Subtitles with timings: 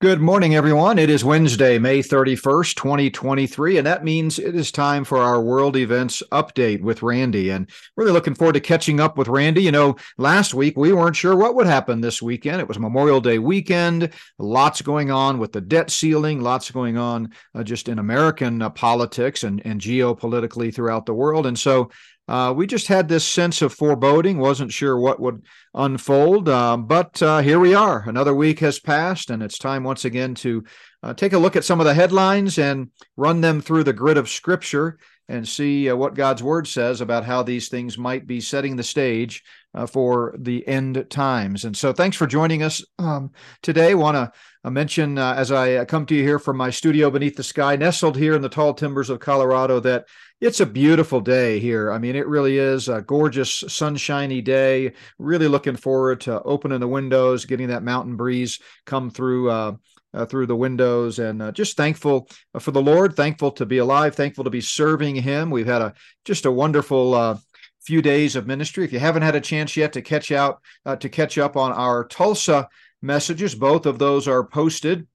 [0.00, 0.96] Good morning, everyone.
[0.96, 5.76] It is Wednesday, May 31st, 2023, and that means it is time for our world
[5.76, 7.50] events update with Randy.
[7.50, 9.60] And really looking forward to catching up with Randy.
[9.60, 12.60] You know, last week we weren't sure what would happen this weekend.
[12.60, 17.32] It was Memorial Day weekend, lots going on with the debt ceiling, lots going on
[17.56, 21.44] uh, just in American uh, politics and, and geopolitically throughout the world.
[21.44, 21.90] And so
[22.28, 25.42] uh, we just had this sense of foreboding, wasn't sure what would
[25.74, 26.48] unfold.
[26.48, 28.04] Uh, but uh, here we are.
[28.06, 30.62] Another week has passed, and it's time once again to
[31.02, 34.18] uh, take a look at some of the headlines and run them through the grid
[34.18, 34.98] of Scripture
[35.30, 38.82] and see uh, what God's Word says about how these things might be setting the
[38.82, 39.42] stage
[39.74, 41.64] uh, for the end times.
[41.64, 43.30] And so, thanks for joining us um,
[43.62, 43.94] today.
[43.94, 47.76] Want to mention as I come to you here from my studio beneath the sky,
[47.76, 50.06] nestled here in the tall timbers of Colorado, that
[50.40, 51.90] it's a beautiful day here.
[51.90, 54.92] I mean, it really is a gorgeous, sunshiny day.
[55.18, 59.76] Really looking forward to opening the windows, getting that mountain breeze come through uh,
[60.14, 62.28] uh, through the windows, and uh, just thankful
[62.60, 63.14] for the Lord.
[63.14, 64.14] Thankful to be alive.
[64.14, 65.50] Thankful to be serving Him.
[65.50, 65.94] We've had a
[66.24, 67.38] just a wonderful uh,
[67.80, 68.84] few days of ministry.
[68.84, 71.72] If you haven't had a chance yet to catch out uh, to catch up on
[71.72, 72.68] our Tulsa
[73.02, 75.06] messages, both of those are posted.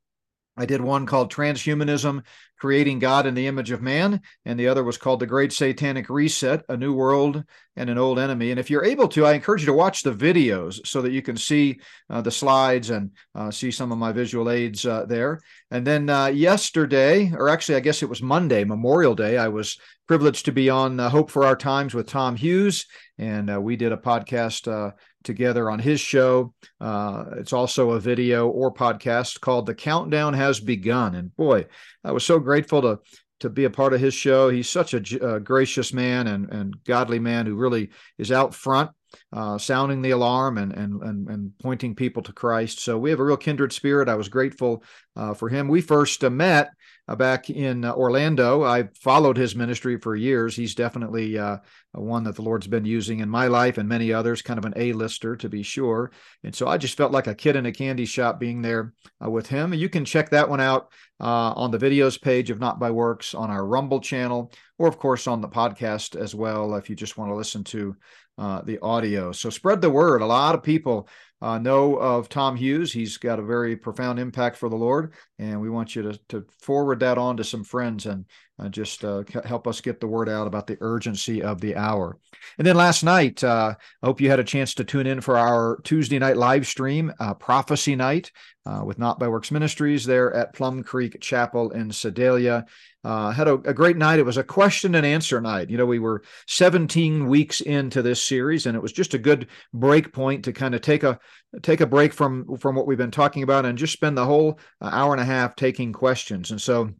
[0.55, 2.23] I did one called Transhumanism
[2.64, 6.09] Creating God in the Image of Man, and the other was called The Great Satanic
[6.09, 7.44] Reset A New World
[7.75, 8.52] and an Old Enemy.
[8.52, 11.22] And if you're able to, I encourage you to watch the videos so that you
[11.22, 15.41] can see uh, the slides and uh, see some of my visual aids uh, there.
[15.72, 19.78] And then uh, yesterday, or actually, I guess it was Monday, Memorial Day, I was
[20.08, 22.86] privileged to be on uh, Hope for Our Times with Tom Hughes,
[23.17, 26.53] and uh, we did a podcast together on his show.
[26.79, 31.16] Uh, it's also a video or podcast called The Countdown Has Begun.
[31.16, 31.66] And boy,
[32.03, 32.99] I was so grateful to
[33.39, 34.49] to be a part of his show.
[34.49, 38.91] He's such a, gracious man and, and godly man who really is out front,
[39.33, 42.79] uh, sounding the alarm and, and, and and pointing people to Christ.
[42.79, 44.07] So we have a real kindred spirit.
[44.07, 44.83] I was grateful
[45.17, 45.67] uh, for him.
[45.67, 46.69] We first uh, met
[47.07, 48.63] back in uh, Orlando.
[48.63, 50.55] I followed his ministry for years.
[50.55, 51.57] He's definitely uh,
[51.91, 54.73] one that the Lord's been using in my life and many others, kind of an
[54.75, 56.11] A-lister to be sure.
[56.44, 59.29] And so I just felt like a kid in a candy shop being there uh,
[59.29, 59.73] with him.
[59.73, 63.33] You can check that one out uh, on the videos page of Not by Works
[63.33, 67.17] on our Rumble channel, or of course on the podcast as well if you just
[67.17, 67.95] want to listen to
[68.38, 69.31] uh, the audio.
[69.31, 70.22] So spread the word.
[70.22, 71.07] A lot of people
[71.43, 72.93] uh, know of Tom Hughes.
[72.93, 76.45] He's got a very profound impact for the Lord, and we want you to, to
[76.61, 78.25] forward that on to some friends and
[78.59, 82.17] uh, just uh, help us get the word out about the urgency of the hour.
[82.57, 85.37] And then last night, uh, I hope you had a chance to tune in for
[85.37, 88.31] our Tuesday night live stream, uh, Prophecy Night,
[88.65, 92.65] uh, with Not by Works Ministries there at Plum Creek Chapel in Sedalia.
[93.03, 94.19] Uh, had a, a, great night.
[94.19, 95.69] It was a question and answer night.
[95.69, 99.47] You know, we were 17 weeks into this series, and it was just a good
[99.74, 101.19] break point to kind of take a
[101.62, 104.58] take a break from from what we've been talking about and just spend the whole
[104.80, 106.52] uh, hour and a half taking questions.
[106.52, 106.91] And so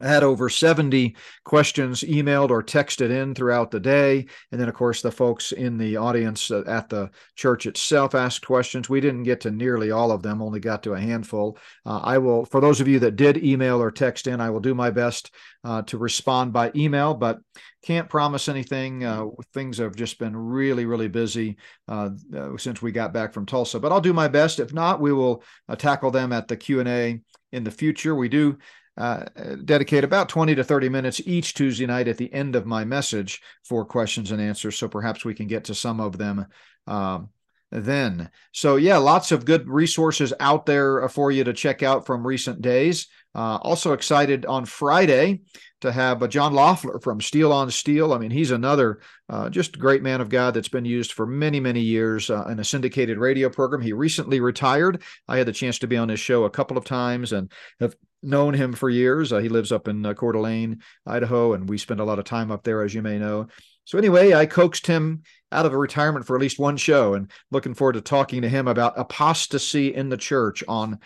[0.00, 4.26] I had over 70 questions emailed or texted in throughout the day.
[4.50, 8.88] And then, of course, the folks in the audience at the church itself asked questions.
[8.88, 11.58] We didn't get to nearly all of them, only got to a handful.
[11.84, 14.60] Uh, I will, for those of you that did email or text in, I will
[14.60, 15.30] do my best
[15.64, 17.40] uh, to respond by email, but
[17.82, 19.04] can't promise anything.
[19.04, 21.56] Uh, things have just been really, really busy
[21.88, 24.60] uh, uh, since we got back from Tulsa, but I'll do my best.
[24.60, 27.20] If not, we will uh, tackle them at the Q&A
[27.52, 28.14] in the future.
[28.14, 28.58] We do
[29.00, 29.24] uh,
[29.64, 33.40] dedicate about 20 to 30 minutes each Tuesday night at the end of my message
[33.64, 34.76] for questions and answers.
[34.76, 36.46] So perhaps we can get to some of them
[36.86, 37.30] um,
[37.70, 38.30] then.
[38.52, 42.60] So, yeah, lots of good resources out there for you to check out from recent
[42.60, 43.06] days.
[43.34, 45.40] Uh, also excited on Friday
[45.80, 48.12] to have uh, John Loeffler from Steel on Steel.
[48.12, 51.60] I mean, he's another uh, just great man of God that's been used for many,
[51.60, 53.80] many years uh, in a syndicated radio program.
[53.80, 55.02] He recently retired.
[55.28, 57.94] I had the chance to be on his show a couple of times and have
[58.22, 59.32] known him for years.
[59.32, 62.24] Uh, he lives up in uh, Coeur d'Alene, Idaho, and we spend a lot of
[62.24, 63.46] time up there, as you may know.
[63.84, 67.74] So anyway, I coaxed him out of retirement for at least one show, and looking
[67.74, 70.98] forward to talking to him about apostasy in the church on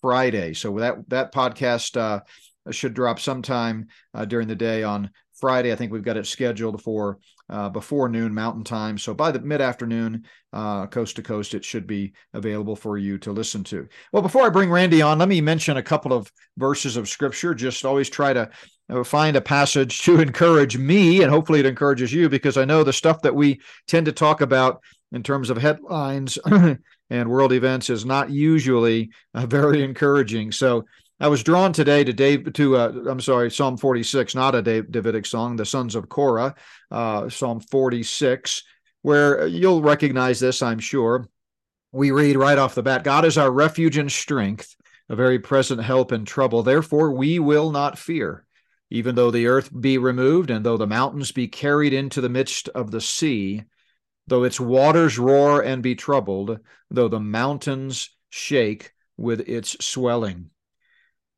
[0.00, 0.54] Friday.
[0.54, 2.20] So that that podcast uh,
[2.70, 5.72] should drop sometime uh, during the day on Friday.
[5.72, 7.18] I think we've got it scheduled for
[7.50, 8.96] uh, before noon Mountain Time.
[8.96, 13.18] So by the mid afternoon, uh, coast to coast, it should be available for you
[13.18, 13.88] to listen to.
[14.12, 17.54] Well, before I bring Randy on, let me mention a couple of verses of scripture.
[17.54, 18.48] Just always try to
[18.88, 22.84] uh, find a passage to encourage me, and hopefully it encourages you, because I know
[22.84, 24.80] the stuff that we tend to talk about
[25.12, 26.38] in terms of headlines
[27.10, 30.52] and world events is not usually uh, very encouraging.
[30.52, 30.84] So
[31.22, 35.26] I was drawn today to Dave to uh, I'm sorry Psalm 46, not a Davidic
[35.26, 36.54] song, the Sons of Korah,
[36.90, 38.62] uh, Psalm 46,
[39.02, 41.28] where you'll recognize this, I'm sure.
[41.92, 44.74] We read right off the bat, God is our refuge and strength,
[45.10, 46.62] a very present help in trouble.
[46.62, 48.46] Therefore, we will not fear,
[48.88, 52.70] even though the earth be removed, and though the mountains be carried into the midst
[52.70, 53.64] of the sea,
[54.26, 60.48] though its waters roar and be troubled, though the mountains shake with its swelling.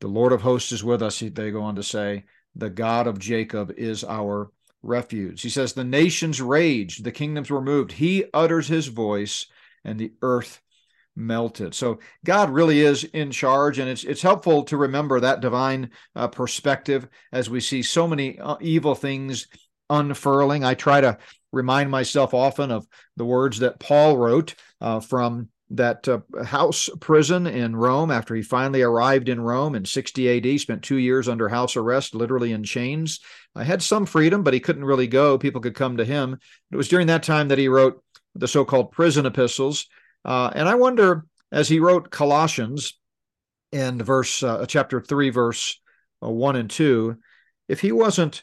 [0.02, 2.24] The Lord of hosts is with us, they go on to say.
[2.56, 4.50] The God of Jacob is our
[4.82, 5.40] refuge.
[5.42, 7.92] He says, The nations raged, the kingdoms were moved.
[7.92, 9.46] He utters his voice,
[9.84, 10.60] and the earth
[11.14, 11.72] melted.
[11.72, 16.26] So God really is in charge, and it's it's helpful to remember that divine uh,
[16.26, 19.46] perspective as we see so many uh, evil things
[19.88, 20.64] unfurling.
[20.64, 21.16] I try to
[21.52, 27.46] remind myself often of the words that Paul wrote uh, from that uh, house prison
[27.46, 31.48] in Rome after he finally arrived in Rome in 60 AD, spent two years under
[31.48, 33.20] house arrest, literally in chains.
[33.54, 35.38] I had some freedom, but he couldn't really go.
[35.38, 36.38] People could come to him.
[36.70, 38.02] It was during that time that he wrote
[38.34, 39.86] the so called prison epistles.
[40.24, 42.98] Uh, and I wonder, as he wrote Colossians
[43.72, 45.80] in verse uh, chapter 3, verse
[46.22, 47.16] uh, 1 and 2,
[47.68, 48.42] if he wasn't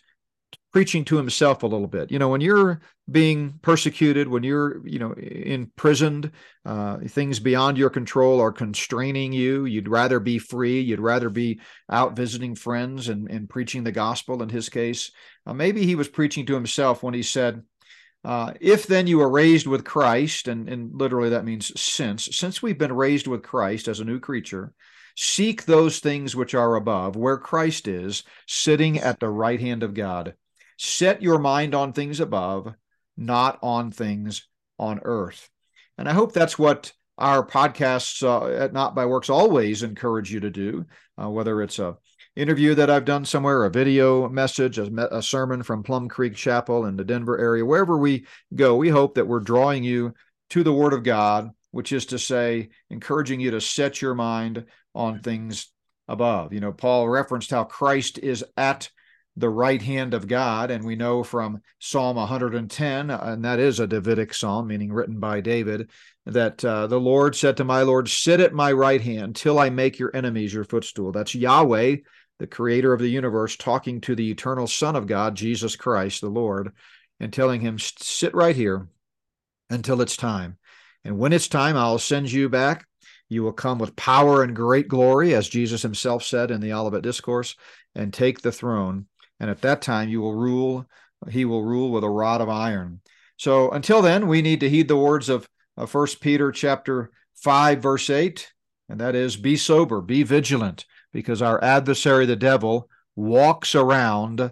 [0.72, 2.12] preaching to himself a little bit.
[2.12, 2.82] You know, when you're
[3.12, 6.32] being persecuted, when you're, you know, imprisoned,
[6.66, 9.66] uh, things beyond your control are constraining you.
[9.66, 10.80] You'd rather be free.
[10.80, 11.60] You'd rather be
[11.90, 15.12] out visiting friends and, and preaching the gospel in his case.
[15.46, 17.64] Uh, maybe he was preaching to himself when he said,
[18.24, 22.62] uh, if then you were raised with Christ, and, and literally that means since, since
[22.62, 24.74] we've been raised with Christ as a new creature,
[25.16, 29.94] seek those things which are above, where Christ is, sitting at the right hand of
[29.94, 30.34] God.
[30.78, 32.74] Set your mind on things above,
[33.20, 34.48] not on things
[34.80, 35.50] on earth.
[35.98, 40.40] And I hope that's what our podcasts uh, at Not by Works always encourage you
[40.40, 40.86] to do,
[41.22, 41.98] uh, whether it's a
[42.38, 46.86] interview that I've done somewhere, a video message, a, a, sermon from Plum Creek Chapel
[46.86, 48.26] in the Denver area, wherever we
[48.56, 50.14] go, we hope that we're drawing you
[50.52, 54.66] to the Word of God, which is to say, encouraging you to set your mind
[54.96, 55.70] on things
[56.08, 56.54] above.
[56.54, 58.90] You know, Paul referenced how Christ is at
[59.40, 60.70] the right hand of God.
[60.70, 65.40] And we know from Psalm 110, and that is a Davidic psalm, meaning written by
[65.42, 65.90] David,
[66.26, 69.70] that uh, the Lord said to my Lord, Sit at my right hand till I
[69.70, 71.12] make your enemies your footstool.
[71.12, 71.98] That's Yahweh,
[72.40, 76.30] the creator of the universe, talking to the eternal Son of God, Jesus Christ, the
[76.30, 76.74] Lord,
[77.20, 78.88] and telling him, Sit right here
[79.70, 80.58] until it's time.
[81.06, 82.86] And when it's time, I'll send you back.
[83.30, 87.04] You will come with power and great glory, as Jesus himself said in the Olivet
[87.04, 87.56] Discourse,
[87.96, 89.06] and take the throne
[89.40, 90.86] and at that time you will rule
[91.30, 93.02] he will rule with a rod of iron.
[93.38, 95.48] So until then we need to heed the words of
[95.88, 98.52] First peter chapter 5 verse 8
[98.90, 104.52] and that is be sober be vigilant because our adversary the devil walks around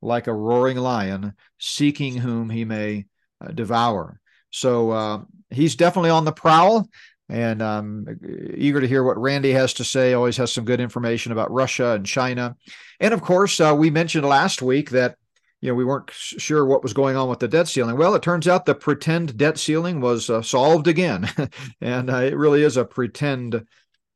[0.00, 3.06] like a roaring lion seeking whom he may
[3.40, 4.20] uh, devour.
[4.50, 5.20] So uh,
[5.50, 6.88] he's definitely on the prowl
[7.28, 8.18] and I'm
[8.56, 10.12] eager to hear what Randy has to say.
[10.12, 12.56] Always has some good information about Russia and China.
[13.00, 15.16] And of course, uh, we mentioned last week that
[15.60, 17.96] you know we weren't sure what was going on with the debt ceiling.
[17.96, 21.28] Well, it turns out the pretend debt ceiling was uh, solved again,
[21.80, 23.66] and uh, it really is a pretend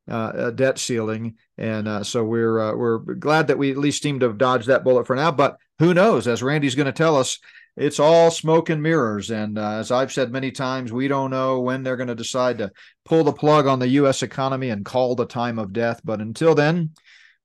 [0.08, 1.36] uh, debt ceiling.
[1.58, 4.68] And uh, so we're uh, we're glad that we at least seem to have dodged
[4.68, 5.30] that bullet for now.
[5.30, 6.26] But who knows?
[6.26, 7.38] As Randy's going to tell us,
[7.76, 9.30] it's all smoke and mirrors.
[9.30, 12.58] And uh, as I've said many times, we don't know when they're going to decide
[12.58, 12.70] to
[13.04, 14.22] pull the plug on the U.S.
[14.22, 16.00] economy and call the time of death.
[16.04, 16.90] But until then,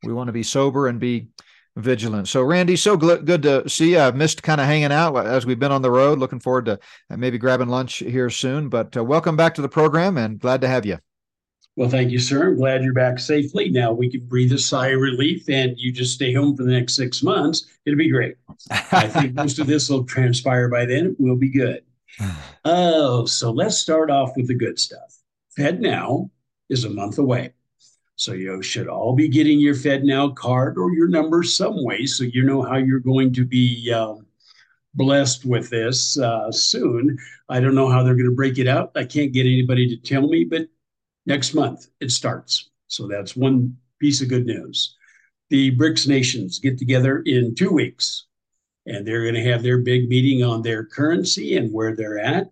[0.04, 1.28] we want to be sober and be
[1.78, 2.28] vigilant.
[2.28, 4.00] So, Randy, so gl- good to see you.
[4.00, 6.20] I've missed kind of hanging out as we've been on the road.
[6.20, 6.80] Looking forward to
[7.10, 8.70] uh, maybe grabbing lunch here soon.
[8.70, 10.98] But uh, welcome back to the program and glad to have you.
[11.78, 12.48] Well, thank you, sir.
[12.48, 13.70] I'm glad you're back safely.
[13.70, 16.72] Now we can breathe a sigh of relief and you just stay home for the
[16.72, 17.68] next six months.
[17.86, 18.36] It'll be great.
[18.92, 21.16] I think most of this will transpire by then.
[21.20, 21.84] We'll be good.
[22.70, 25.16] Oh, so let's start off with the good stuff.
[25.56, 26.30] Fed Now
[26.68, 27.54] is a month away.
[28.18, 32.06] So you should all be getting your Fed Now card or your number some way
[32.06, 34.26] so you know how you're going to be um,
[34.96, 37.18] blessed with this uh, soon.
[37.48, 38.92] I don't know how they're going to break it out.
[38.96, 40.68] I can't get anybody to tell me, but
[41.28, 42.72] next month it starts.
[42.88, 44.96] So that's one piece of good news.
[45.50, 48.26] The BRICS nations get together in two weeks
[48.88, 52.52] and they're going to have their big meeting on their currency and where they're at.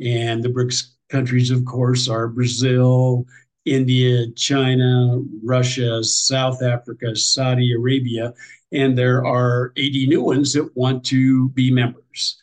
[0.00, 3.26] And the BRICS countries, of course, are Brazil,
[3.64, 8.32] India, China, Russia, South Africa, Saudi Arabia,
[8.72, 12.40] and there are 80 new ones that want to be members.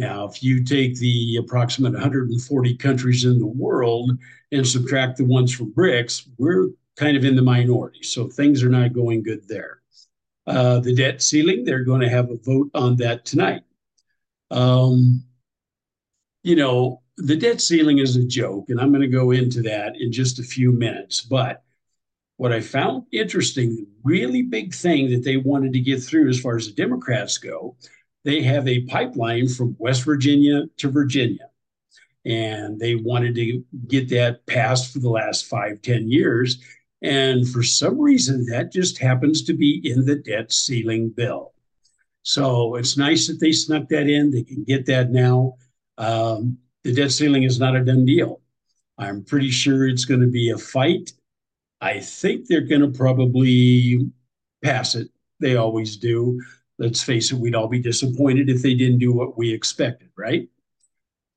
[0.00, 4.12] Now, if you take the approximate 140 countries in the world
[4.50, 8.02] and subtract the ones from BRICS, we're kind of in the minority.
[8.02, 9.82] So things are not going good there.
[10.46, 13.60] Uh, the debt ceiling, they're going to have a vote on that tonight.
[14.50, 15.22] Um,
[16.42, 19.96] you know, the debt ceiling is a joke, and I'm going to go into that
[20.00, 21.20] in just a few minutes.
[21.20, 21.62] But
[22.38, 26.40] what I found interesting, the really big thing that they wanted to get through as
[26.40, 27.76] far as the Democrats go,
[28.24, 31.46] they have a pipeline from West Virginia to Virginia.
[32.26, 36.62] And they wanted to get that passed for the last five, ten years.
[37.02, 41.54] And for some reason, that just happens to be in the debt ceiling bill.
[42.22, 44.30] So it's nice that they snuck that in.
[44.30, 45.54] They can get that now.
[45.96, 48.40] Um, the debt ceiling is not a done deal.
[48.98, 51.12] I'm pretty sure it's going to be a fight.
[51.80, 54.10] I think they're going to probably
[54.62, 55.08] pass it.
[55.40, 56.38] They always do.
[56.80, 60.48] Let's face it, we'd all be disappointed if they didn't do what we expected, right?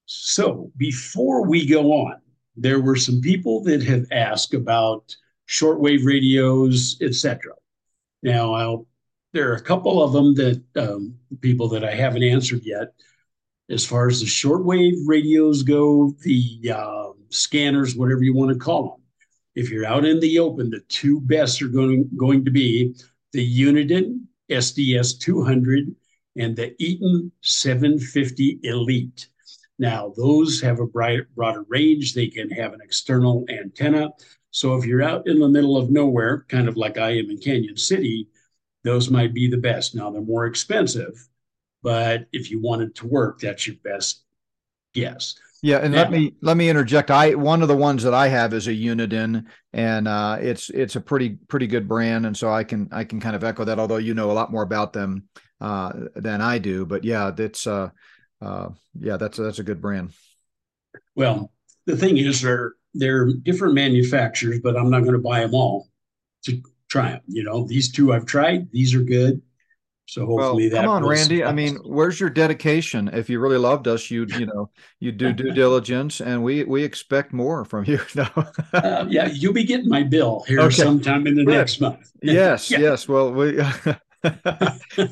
[0.06, 2.22] So before we go on,
[2.56, 5.14] there were some people that have asked about
[5.50, 7.52] shortwave radios, etc.
[8.22, 8.88] Now, I'll,
[9.34, 12.94] there are a couple of them that um, people that I haven't answered yet.
[13.70, 18.84] As far as the shortwave radios go, the uh, scanners, whatever you want to call
[18.84, 19.02] them,
[19.56, 22.96] if you're out in the open, the two best are going, going to be
[23.34, 25.96] the Uniden SDS 200
[26.38, 29.28] and the Eton 750 Elite.
[29.80, 32.14] Now, those have a broader range.
[32.14, 34.12] They can have an external antenna.
[34.52, 37.40] So if you're out in the middle of nowhere, kind of like I am in
[37.40, 38.30] Cañon City,
[38.84, 39.96] those might be the best.
[39.96, 41.28] Now, they're more expensive,
[41.82, 44.24] but if you want it to work, that's your best
[44.94, 45.36] guess.
[45.64, 47.10] Yeah, and let me let me interject.
[47.10, 50.98] I one of the ones that I have is a Uniden, and uh, it's it's
[50.98, 53.80] a pretty pretty good brand, and so I can I can kind of echo that.
[53.80, 55.30] Although you know a lot more about them
[55.62, 57.92] uh, than I do, but yeah, that's uh,
[58.42, 60.12] uh, yeah, that's that's a good brand.
[61.16, 61.54] Well,
[61.86, 65.88] the thing is, they're they're different manufacturers, but I'm not going to buy them all
[66.44, 67.22] to try them.
[67.28, 69.42] You know, these two I've tried; these are good.
[70.06, 70.86] So hopefully well, that.
[70.86, 71.44] Come on, Randy.
[71.44, 73.10] I mean, where's your dedication?
[73.14, 74.70] If you really loved us, you'd you know
[75.00, 78.00] you do due diligence, and we we expect more from you.
[78.16, 78.28] No.
[78.74, 80.76] uh, yeah, you'll be getting my bill here okay.
[80.76, 81.56] sometime in the Good.
[81.56, 82.12] next month.
[82.22, 82.80] yes, yeah.
[82.80, 83.08] yes.
[83.08, 83.60] Well, we.
[83.60, 83.96] uh,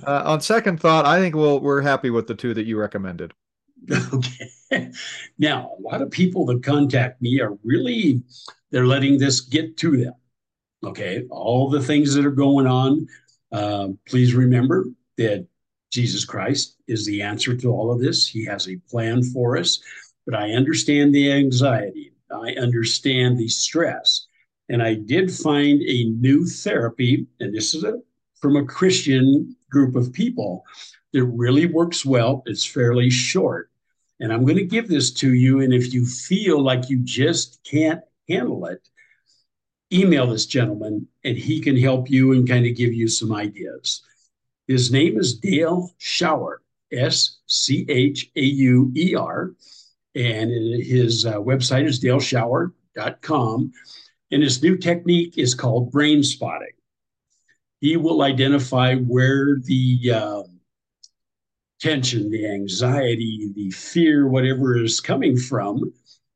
[0.05, 3.33] on second thought, I think we'll we're happy with the two that you recommended.
[4.13, 4.91] Okay.
[5.39, 8.21] Now, a lot of people that contact me are really
[8.69, 10.13] they're letting this get to them.
[10.83, 13.07] Okay, all the things that are going on
[13.51, 14.85] um, please remember
[15.17, 15.47] that
[15.91, 18.25] Jesus Christ is the answer to all of this.
[18.27, 19.81] He has a plan for us.
[20.25, 24.27] But I understand the anxiety, I understand the stress.
[24.69, 27.99] And I did find a new therapy, and this is a,
[28.39, 30.63] from a Christian group of people
[31.11, 32.41] that really works well.
[32.45, 33.69] It's fairly short.
[34.21, 35.61] And I'm going to give this to you.
[35.61, 38.87] And if you feel like you just can't handle it,
[39.93, 44.01] email this gentleman and he can help you and kind of give you some ideas.
[44.67, 46.57] His name is Dale Schauer,
[46.91, 49.53] S C H A U E R,
[50.15, 50.51] and
[50.83, 53.71] his uh, website is daleschauer.com.
[54.31, 56.71] And his new technique is called brain spotting.
[57.81, 60.43] He will identify where the uh,
[61.81, 65.91] tension, the anxiety, the fear, whatever is coming from,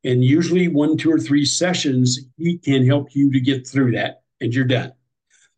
[0.06, 4.22] and usually, one, two, or three sessions, he can help you to get through that
[4.40, 4.94] and you're done.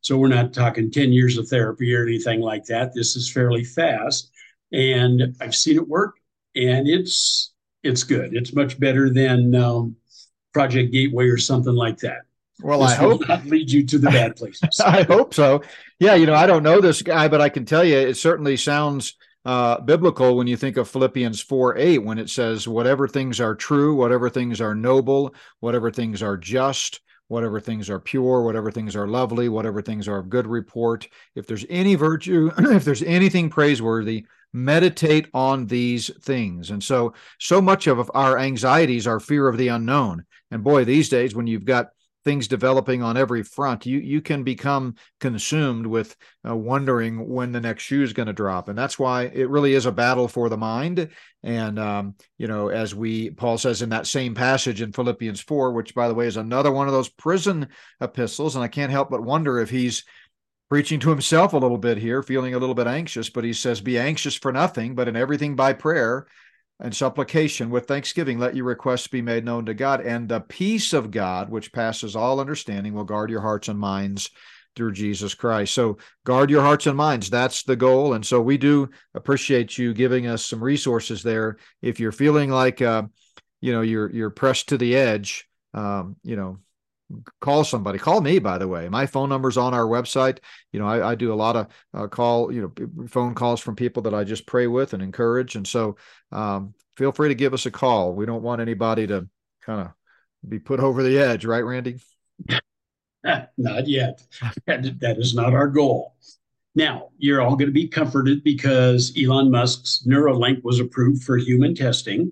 [0.02, 2.94] So, we're not talking 10 years of therapy or anything like that.
[2.96, 4.32] This is fairly fast.
[4.72, 6.16] And I've seen it work
[6.56, 8.36] and it's it's good.
[8.36, 9.96] It's much better than um,
[10.54, 12.22] Project Gateway or something like that.
[12.62, 14.80] Well, this I hope not lead you to the bad places.
[14.80, 15.62] I hope so.
[16.00, 18.58] Yeah, you know, I don't know this guy, but I can tell you, it certainly
[18.58, 19.16] sounds
[19.48, 23.56] uh, biblical when you think of Philippians 4 8, when it says, whatever things are
[23.56, 27.00] true, whatever things are noble, whatever things are just,
[27.30, 31.48] whatever things are pure, whatever things are lovely, whatever things are of good report, if
[31.48, 36.70] there's any virtue, if there's anything praiseworthy, meditate on these things.
[36.72, 40.26] And so, so much of our anxieties are fear of the unknown.
[40.52, 41.92] And boy, these days, when you've got
[42.28, 46.14] things developing on every front, you you can become consumed with
[46.46, 49.74] uh, wondering when the next shoe is going to drop, and that's why it really
[49.74, 51.08] is a battle for the mind.
[51.42, 55.72] And um, you know, as we Paul says in that same passage in Philippians four,
[55.72, 57.70] which by the way is another one of those prison
[58.02, 60.04] epistles, and I can't help but wonder if he's
[60.70, 63.80] preaching to himself a little bit here, feeling a little bit anxious, but he says,
[63.80, 66.28] Be anxious for nothing, but in everything by prayer
[66.80, 70.94] and supplication with thanksgiving let your requests be made known to God and the peace
[70.94, 74.30] of God which passes all understanding will guard your hearts and minds
[74.76, 75.74] through Jesus Christ.
[75.74, 77.32] So guard your hearts and minds.
[77.32, 78.14] That's the goal.
[78.14, 81.58] And so we do appreciate you giving us some resources there.
[81.82, 83.04] If you're feeling like uh,
[83.62, 86.60] you know you're you're pressed to the edge um, you know
[87.42, 88.00] call somebody.
[88.00, 88.90] Call me by the way.
[88.90, 90.40] My phone number's on our website.
[90.72, 93.76] You know i, I do a lot of uh, call you know phone calls from
[93.76, 95.56] people that i just pray with and encourage.
[95.56, 95.96] And so
[96.32, 98.14] um, feel free to give us a call.
[98.14, 99.28] We don't want anybody to
[99.62, 99.92] kind of
[100.48, 101.46] be put over the edge.
[101.46, 102.00] Right randy?
[103.58, 104.22] Not yet.
[104.68, 106.16] That, that is not our goal.
[106.76, 111.74] Now, you're all going to be comforted because Elon Musk's Neuralink was approved for human
[111.74, 112.32] testing.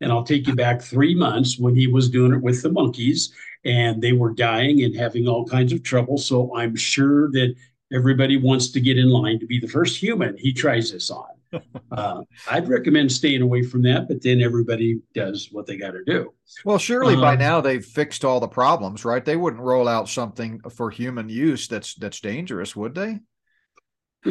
[0.00, 3.34] And I'll take you back three months when he was doing it with the monkeys
[3.64, 6.18] and they were dying and having all kinds of trouble.
[6.18, 7.54] So I'm sure that
[7.92, 11.26] everybody wants to get in line to be the first human he tries this on.
[11.92, 16.02] Uh, I'd recommend staying away from that, but then everybody does what they got to
[16.02, 16.32] do.
[16.64, 19.22] Well, surely um, by now they've fixed all the problems, right?
[19.22, 23.20] They wouldn't roll out something for human use that's that's dangerous, would they?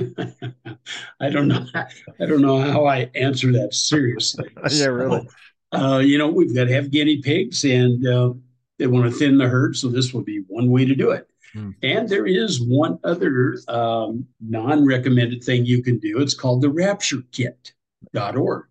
[1.20, 1.66] I don't know.
[1.76, 4.50] I don't know how I answer that seriously.
[4.72, 5.28] yeah, really.
[5.74, 8.34] So, uh, you know, we've got to have guinea pigs, and uh,
[8.82, 11.30] they want to thin the herd, so this will be one way to do it.
[11.54, 11.72] Hmm.
[11.84, 16.20] And there is one other um, non-recommended thing you can do.
[16.20, 18.66] It's called the RaptureKit.org.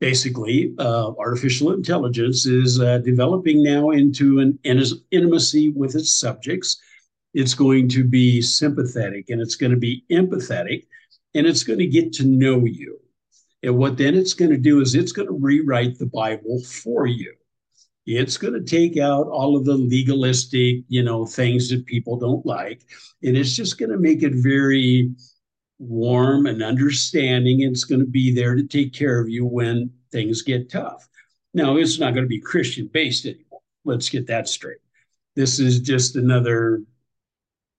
[0.00, 6.80] Basically, uh, artificial intelligence is uh, developing now into an intimacy with its subjects
[7.34, 10.86] it's going to be sympathetic and it's going to be empathetic
[11.34, 13.00] and it's going to get to know you.
[13.62, 17.06] And what then it's going to do is it's going to rewrite the Bible for
[17.06, 17.34] you.
[18.06, 22.44] It's going to take out all of the legalistic, you know, things that people don't
[22.44, 22.82] like.
[23.22, 25.10] And it's just going to make it very
[25.78, 27.62] warm and understanding.
[27.62, 31.08] And it's going to be there to take care of you when things get tough.
[31.54, 33.60] Now, it's not going to be Christian based anymore.
[33.84, 34.78] Let's get that straight.
[35.34, 36.82] This is just another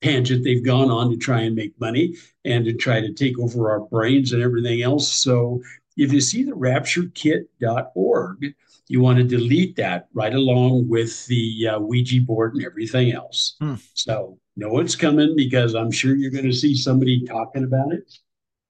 [0.02, 3.72] tangent they've gone on to try and make money and to try to take over
[3.72, 5.12] our brains and everything else.
[5.12, 5.62] So
[5.98, 8.56] if you see the rapturekit.org,
[8.88, 13.56] you want to delete that right along with the uh, Ouija board and everything else.
[13.60, 13.76] Hmm.
[13.94, 18.14] So know it's coming because I'm sure you're going to see somebody talking about it.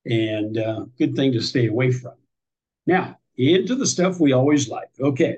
[0.06, 2.14] And uh, good thing to stay away from.
[2.86, 4.90] Now, into the stuff we always like.
[5.00, 5.38] Okay.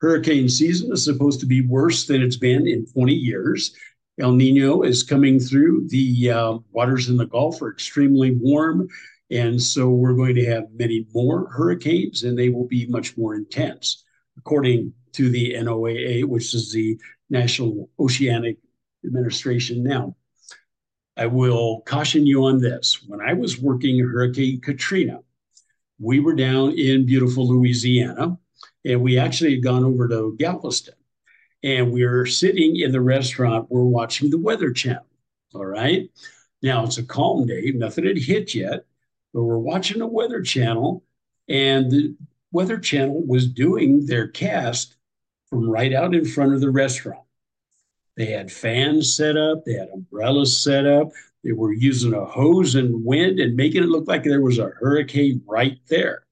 [0.00, 3.74] Hurricane season is supposed to be worse than it's been in 20 years.
[4.20, 5.88] El Nino is coming through.
[5.88, 8.88] The uh, waters in the Gulf are extremely warm.
[9.34, 13.34] And so we're going to have many more hurricanes, and they will be much more
[13.34, 14.04] intense,
[14.38, 18.58] according to the NOAA, which is the National Oceanic
[19.04, 19.82] Administration.
[19.82, 20.16] Now,
[21.16, 23.04] I will caution you on this.
[23.06, 25.18] When I was working Hurricane Katrina,
[25.98, 28.38] we were down in beautiful Louisiana,
[28.84, 30.94] and we actually had gone over to Galveston
[31.64, 33.66] and we're sitting in the restaurant.
[33.70, 35.06] We're watching the Weather Channel.
[35.54, 36.10] All right.
[36.62, 38.84] Now it's a calm day, nothing had hit yet,
[39.34, 41.02] but we're watching the Weather Channel,
[41.48, 42.14] and the
[42.52, 44.96] Weather Channel was doing their cast
[45.50, 47.20] from right out in front of the restaurant.
[48.16, 51.10] They had fans set up, they had umbrellas set up,
[51.42, 54.70] they were using a hose and wind and making it look like there was a
[54.80, 56.24] hurricane right there.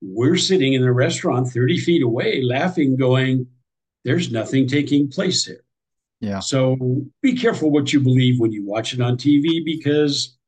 [0.00, 3.46] We're sitting in the restaurant 30 feet away, laughing, going,
[4.02, 5.62] there's nothing taking place here.
[6.20, 6.40] Yeah.
[6.40, 10.38] So be careful what you believe when you watch it on TV because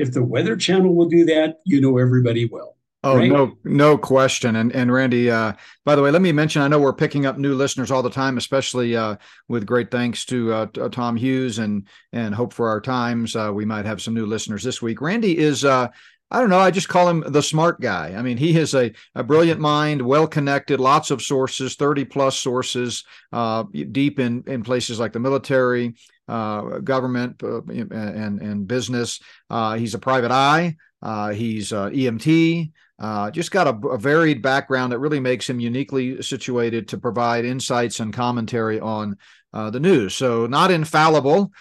[0.00, 2.76] if the Weather Channel will do that, you know everybody will.
[3.02, 3.30] Oh right?
[3.30, 4.56] no, no question.
[4.56, 5.54] And and Randy, uh,
[5.86, 6.60] by the way, let me mention.
[6.60, 9.16] I know we're picking up new listeners all the time, especially uh,
[9.48, 13.34] with great thanks to uh, Tom Hughes and and Hope for Our Times.
[13.34, 15.00] Uh, we might have some new listeners this week.
[15.00, 15.88] Randy is uh,
[16.32, 16.60] I don't know.
[16.60, 18.14] I just call him the smart guy.
[18.16, 22.38] I mean, he has a, a brilliant mind, well connected, lots of sources, 30 plus
[22.38, 29.20] sources, uh, deep in, in places like the military, uh, government, uh, and, and business.
[29.48, 30.76] Uh, he's a private eye.
[31.02, 32.70] Uh, he's uh, EMT.
[33.32, 38.00] just got a, a, varied background that really makes him uniquely situated to provide insights
[38.00, 39.16] and commentary on
[39.52, 40.14] the news.
[40.14, 41.52] So, not infallible.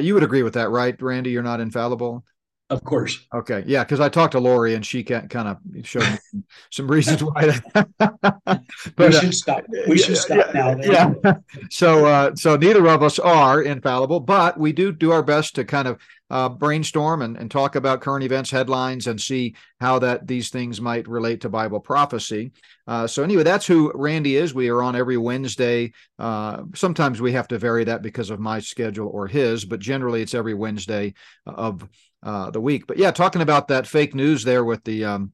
[0.00, 1.30] you would agree with that, right, Randy?
[1.30, 2.24] You're not infallible.
[2.68, 3.24] Of course.
[3.32, 3.62] Okay.
[3.64, 3.84] Yeah.
[3.84, 7.60] Because I talked to Lori and she can't kind of showed me some reasons why.
[7.98, 8.62] but,
[8.98, 9.64] we should uh, stop.
[9.86, 11.14] We should stop yeah, now.
[11.22, 11.34] Yeah.
[11.70, 15.64] so, uh, so neither of us are infallible, but we do do our best to
[15.64, 20.26] kind of uh, brainstorm and, and talk about current events headlines and see how that
[20.26, 22.50] these things might relate to Bible prophecy.
[22.88, 24.54] Uh, so anyway, that's who Randy is.
[24.54, 25.92] We are on every Wednesday.
[26.18, 30.20] Uh, sometimes we have to vary that because of my schedule or his, but generally
[30.20, 31.14] it's every Wednesday
[31.46, 31.88] of
[32.26, 32.88] uh, the week.
[32.88, 35.32] But yeah, talking about that fake news there with the um,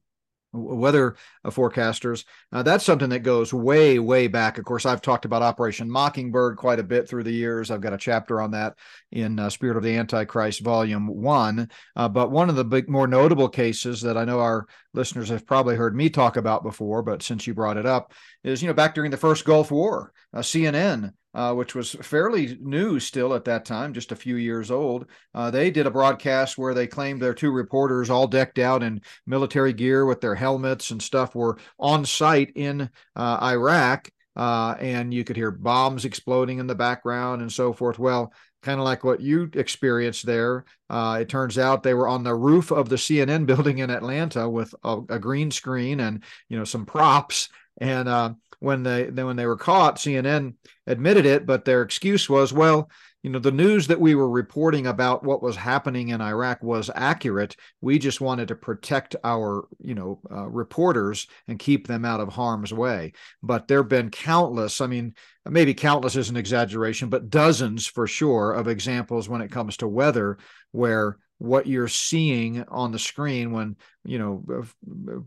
[0.53, 1.15] weather
[1.47, 2.23] forecasters.
[2.51, 4.59] Uh, that's something that goes way, way back.
[4.59, 7.71] Of course, I've talked about Operation Mockingbird quite a bit through the years.
[7.71, 8.75] I've got a chapter on that
[9.11, 11.67] in uh, Spirit of the Antichrist, Volume One.
[11.95, 15.47] Uh, but one of the big, more notable cases that I know our listeners have
[15.47, 18.75] probably heard me talk about before, but since you brought it up, is you know
[18.75, 23.45] back during the first Gulf War, uh, CNN uh, which was fairly new still at
[23.45, 25.07] that time, just a few years old.
[25.33, 29.01] Uh, they did a broadcast where they claimed their two reporters, all decked out in
[29.25, 34.09] military gear with their helmets and stuff, were on site in uh, Iraq.
[34.35, 37.99] Uh, and you could hear bombs exploding in the background and so forth.
[37.99, 40.65] Well, kind of like what you experienced there.
[40.89, 44.49] Uh, it turns out they were on the roof of the CNN building in Atlanta
[44.49, 47.49] with a, a green screen and you know some props.
[47.79, 50.53] And uh, when they then when they were caught, CNN
[50.87, 52.89] admitted it, but their excuse was, well,
[53.21, 56.89] you know, the news that we were reporting about what was happening in Iraq was
[56.95, 57.57] accurate.
[57.81, 62.29] We just wanted to protect our, you know, uh, reporters and keep them out of
[62.29, 63.11] harm's way.
[63.41, 65.13] But there have been countless, I mean,
[65.45, 69.89] maybe countless is an exaggeration, but dozens for sure of examples when it comes to
[69.89, 70.37] weather
[70.71, 73.75] where what you're seeing on the screen when
[74.05, 74.63] you know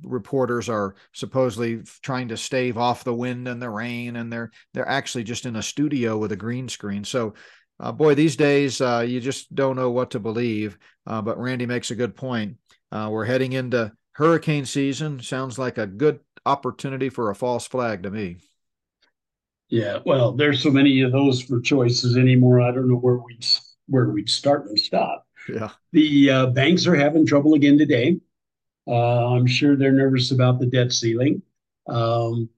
[0.02, 4.88] reporters are supposedly trying to stave off the wind and the rain and they're they're
[4.88, 7.34] actually just in a studio with a green screen so
[7.78, 10.78] uh, boy, these days uh, you just don't know what to believe.
[11.06, 12.56] Uh, but Randy makes a good point.
[12.90, 15.20] Uh, we're heading into hurricane season.
[15.20, 18.36] Sounds like a good opportunity for a false flag to me.
[19.68, 22.60] Yeah, well, there's so many of those for choices anymore.
[22.60, 23.46] I don't know where we'd
[23.88, 25.25] where we'd start and stop.
[25.48, 28.20] Yeah, the uh, banks are having trouble again today.
[28.86, 31.42] Uh, I'm sure they're nervous about the debt ceiling.
[31.88, 32.48] Um,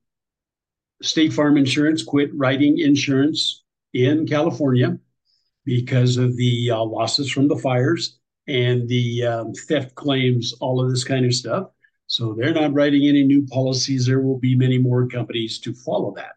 [1.02, 3.62] State Farm Insurance quit writing insurance
[3.94, 4.98] in California
[5.64, 10.90] because of the uh, losses from the fires and the um, theft claims, all of
[10.90, 11.68] this kind of stuff.
[12.06, 14.06] So they're not writing any new policies.
[14.06, 16.32] There will be many more companies to follow that.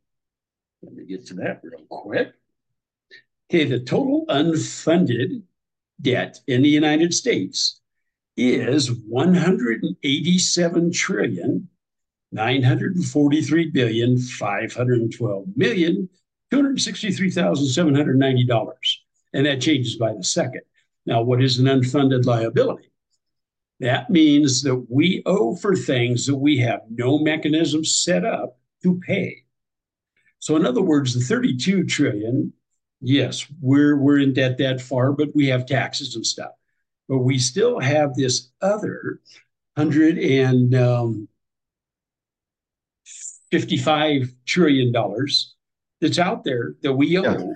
[0.83, 2.33] let me get to that real quick.
[3.51, 5.43] Okay, the total unfunded
[6.01, 7.81] debt in the United States
[8.37, 11.69] is 187 trillion
[12.33, 16.09] 943 billion 512 million
[16.51, 20.63] 263,790 dollars and that changes by the second
[21.07, 22.91] now what is an unfunded liability
[23.81, 29.01] that means that we owe for things that we have no mechanism set up to
[29.01, 29.45] pay.
[30.39, 32.53] So, in other words, the 32 trillion,
[33.01, 36.53] yes, we're we're in debt that far, but we have taxes and stuff.
[37.09, 39.21] But we still have this other
[39.77, 41.29] hundred and um,
[43.51, 45.55] fifty-five trillion dollars
[46.01, 47.23] that's out there that we owe.
[47.23, 47.53] Yeah.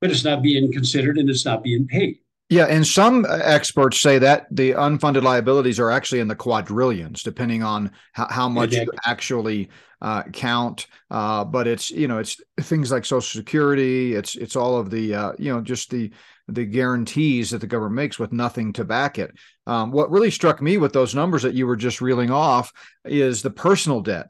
[0.00, 2.18] but it's not being considered and it's not being paid.
[2.48, 7.64] Yeah, and some experts say that the unfunded liabilities are actually in the quadrillions, depending
[7.64, 9.68] on how, how much you actually
[10.00, 10.86] uh, count.
[11.10, 14.14] Uh, but it's you know it's things like Social Security.
[14.14, 16.12] It's it's all of the uh, you know just the
[16.46, 19.32] the guarantees that the government makes with nothing to back it.
[19.66, 22.72] Um, what really struck me with those numbers that you were just reeling off
[23.04, 24.28] is the personal debt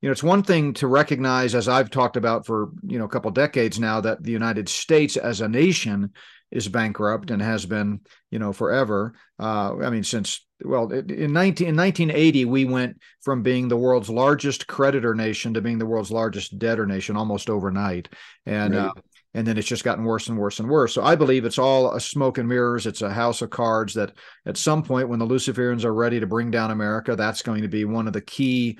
[0.00, 3.08] you know it's one thing to recognize as i've talked about for you know a
[3.08, 6.10] couple decades now that the united states as a nation
[6.50, 9.14] is bankrupt and has been, you know, forever.
[9.38, 14.10] Uh, I mean, since well, in 19 in 1980, we went from being the world's
[14.10, 18.08] largest creditor nation to being the world's largest debtor nation almost overnight,
[18.46, 18.86] and right.
[18.86, 18.92] uh,
[19.34, 20.94] and then it's just gotten worse and worse and worse.
[20.94, 22.86] So I believe it's all a smoke and mirrors.
[22.86, 24.12] It's a house of cards that
[24.46, 27.68] at some point, when the Luciferians are ready to bring down America, that's going to
[27.68, 28.78] be one of the key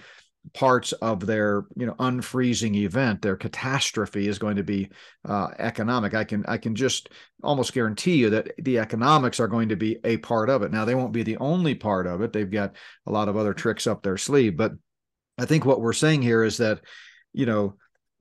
[0.55, 4.88] parts of their you know unfreezing event their catastrophe is going to be
[5.29, 6.14] uh, economic.
[6.14, 7.11] I can i can just
[7.42, 10.72] almost guarantee you that the economics are going to be a part of it.
[10.72, 12.33] Now they won't be the only part of it.
[12.33, 14.72] They've got a lot of other tricks up their sleeve but
[15.38, 16.81] i think what we're saying here is that
[17.33, 17.74] you know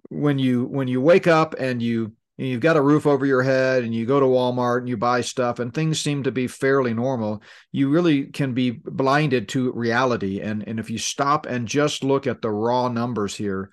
[0.09, 3.41] when you when you wake up and you and you've got a roof over your
[3.41, 6.47] head and you go to Walmart and you buy stuff and things seem to be
[6.47, 10.39] fairly normal, you really can be blinded to reality.
[10.41, 13.71] And, and if you stop and just look at the raw numbers here,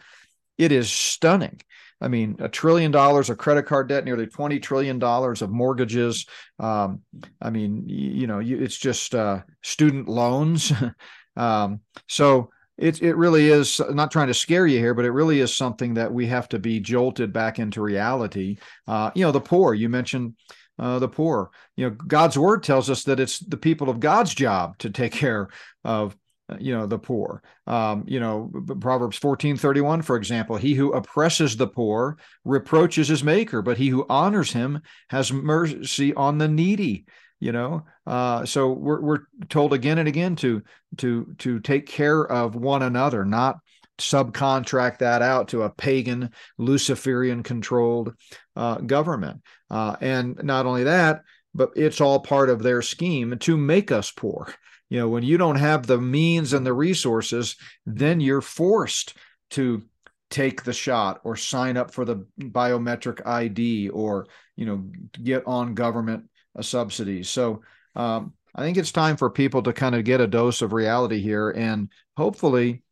[0.56, 1.60] it is stunning.
[2.00, 6.26] I mean, a trillion dollars of credit card debt, nearly $20 trillion of mortgages.
[6.58, 7.00] Um,
[7.40, 10.72] I mean, you, you know, you, it's just uh, student loans.
[11.36, 15.40] um, so it it really is not trying to scare you here, but it really
[15.40, 18.58] is something that we have to be jolted back into reality.
[18.86, 19.74] Uh, you know, the poor.
[19.74, 20.34] You mentioned
[20.78, 21.50] uh, the poor.
[21.76, 25.12] You know, God's word tells us that it's the people of God's job to take
[25.24, 25.48] care
[25.84, 30.74] of uh, you know the poor um, you know proverbs 14 31 for example he
[30.74, 36.36] who oppresses the poor reproaches his maker but he who honors him has mercy on
[36.36, 37.06] the needy
[37.44, 37.84] you know?
[38.06, 40.62] Uh, so we're, we're told again and again to
[40.96, 43.58] to to take care of one another not
[43.98, 48.14] subcontract that out to a pagan luciferian controlled
[48.56, 49.42] uh, government.
[49.70, 51.22] Uh, and not only that
[51.54, 54.52] but it's all part of their scheme to make us poor.
[54.88, 59.14] You know when you don't have the means and the resources then you're forced
[59.50, 59.82] to
[60.30, 64.26] take the shot or sign up for the biometric id or
[64.56, 64.84] you know
[65.22, 66.24] get on government
[66.62, 67.28] subsidies.
[67.28, 67.62] So
[67.96, 71.20] um, I think it's time for people to kind of get a dose of reality
[71.20, 72.82] here and hopefully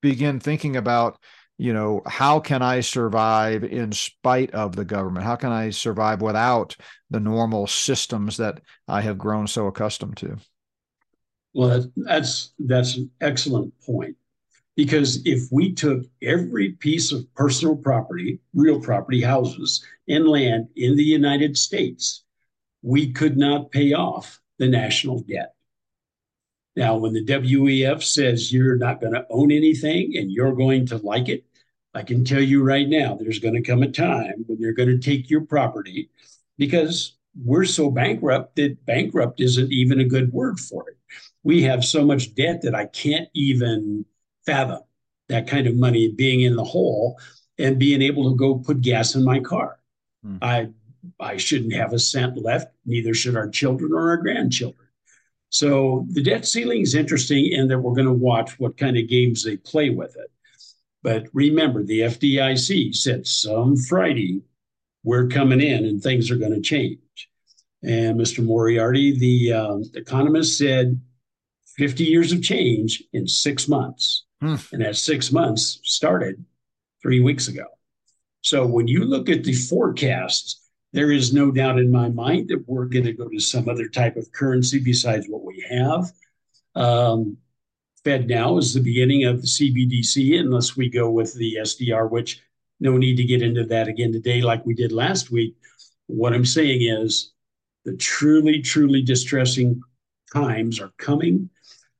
[0.00, 1.18] begin thinking about
[1.58, 5.26] you know how can i survive in spite of the government?
[5.26, 6.76] How can i survive without
[7.10, 10.38] the normal systems that i have grown so accustomed to?
[11.52, 14.16] Well that's that's an excellent point.
[14.76, 20.96] Because if we took every piece of personal property real property houses and land in
[20.96, 22.24] the united states
[22.82, 25.54] we could not pay off the national debt.
[26.76, 30.98] Now, when the WEF says you're not going to own anything and you're going to
[30.98, 31.44] like it,
[31.94, 34.88] I can tell you right now, there's going to come a time when they're going
[34.88, 36.10] to take your property
[36.56, 40.96] because we're so bankrupt that bankrupt isn't even a good word for it.
[41.42, 44.04] We have so much debt that I can't even
[44.46, 44.80] fathom
[45.28, 47.18] that kind of money being in the hole
[47.58, 49.78] and being able to go put gas in my car.
[50.22, 50.36] Hmm.
[50.42, 50.68] I
[51.20, 54.88] I shouldn't have a cent left, neither should our children or our grandchildren.
[55.50, 59.08] So the debt ceiling is interesting in that we're going to watch what kind of
[59.08, 60.30] games they play with it.
[61.02, 64.42] But remember, the FDIC said some Friday
[65.02, 66.98] we're coming in and things are going to change.
[67.82, 68.44] And Mr.
[68.44, 71.00] Moriarty, the um, economist, said
[71.76, 74.26] 50 years of change in six months.
[74.40, 74.56] Hmm.
[74.72, 76.44] And that six months started
[77.02, 77.64] three weeks ago.
[78.42, 80.60] So when you look at the forecasts
[80.92, 83.88] there is no doubt in my mind that we're going to go to some other
[83.88, 86.10] type of currency besides what we have.
[86.74, 87.36] Um,
[88.04, 92.42] Fed now is the beginning of the CBDC, unless we go with the SDR, which
[92.80, 95.54] no need to get into that again today like we did last week.
[96.06, 97.32] What I'm saying is
[97.84, 99.80] the truly, truly distressing
[100.32, 101.50] times are coming.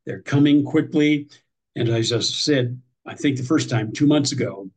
[0.06, 1.28] They're coming quickly.
[1.76, 4.70] And as I said, I think the first time, two months ago,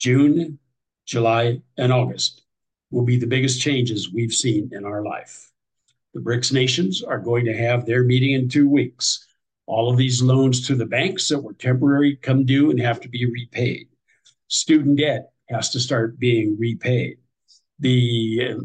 [0.00, 0.58] June,
[1.06, 2.42] July, and August
[2.90, 5.50] will be the biggest changes we've seen in our life.
[6.14, 9.26] The BRICS nations are going to have their meeting in two weeks.
[9.66, 13.08] All of these loans to the banks that were temporary come due and have to
[13.08, 13.88] be repaid.
[14.48, 17.18] Student debt has to start being repaid.
[17.80, 18.56] The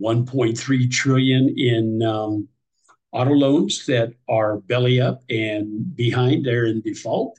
[0.00, 2.48] 1.3 trillion in um,
[3.12, 7.38] auto loans that are belly up and behind, they're in default.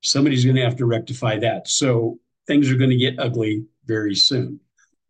[0.00, 1.68] Somebody's going to have to rectify that.
[1.68, 4.60] So things are going to get ugly very soon.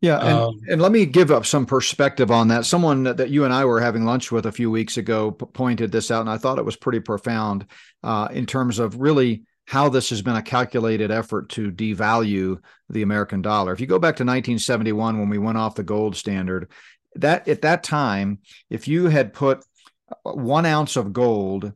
[0.05, 2.67] Yeah, and, um, and let me give up some perspective on that.
[2.67, 6.11] Someone that you and I were having lunch with a few weeks ago pointed this
[6.11, 7.65] out, and I thought it was pretty profound
[8.03, 12.59] uh, in terms of really how this has been a calculated effort to devalue
[12.91, 13.73] the American dollar.
[13.73, 16.71] If you go back to 1971 when we went off the gold standard,
[17.15, 19.65] that at that time, if you had put
[20.23, 21.73] one ounce of gold,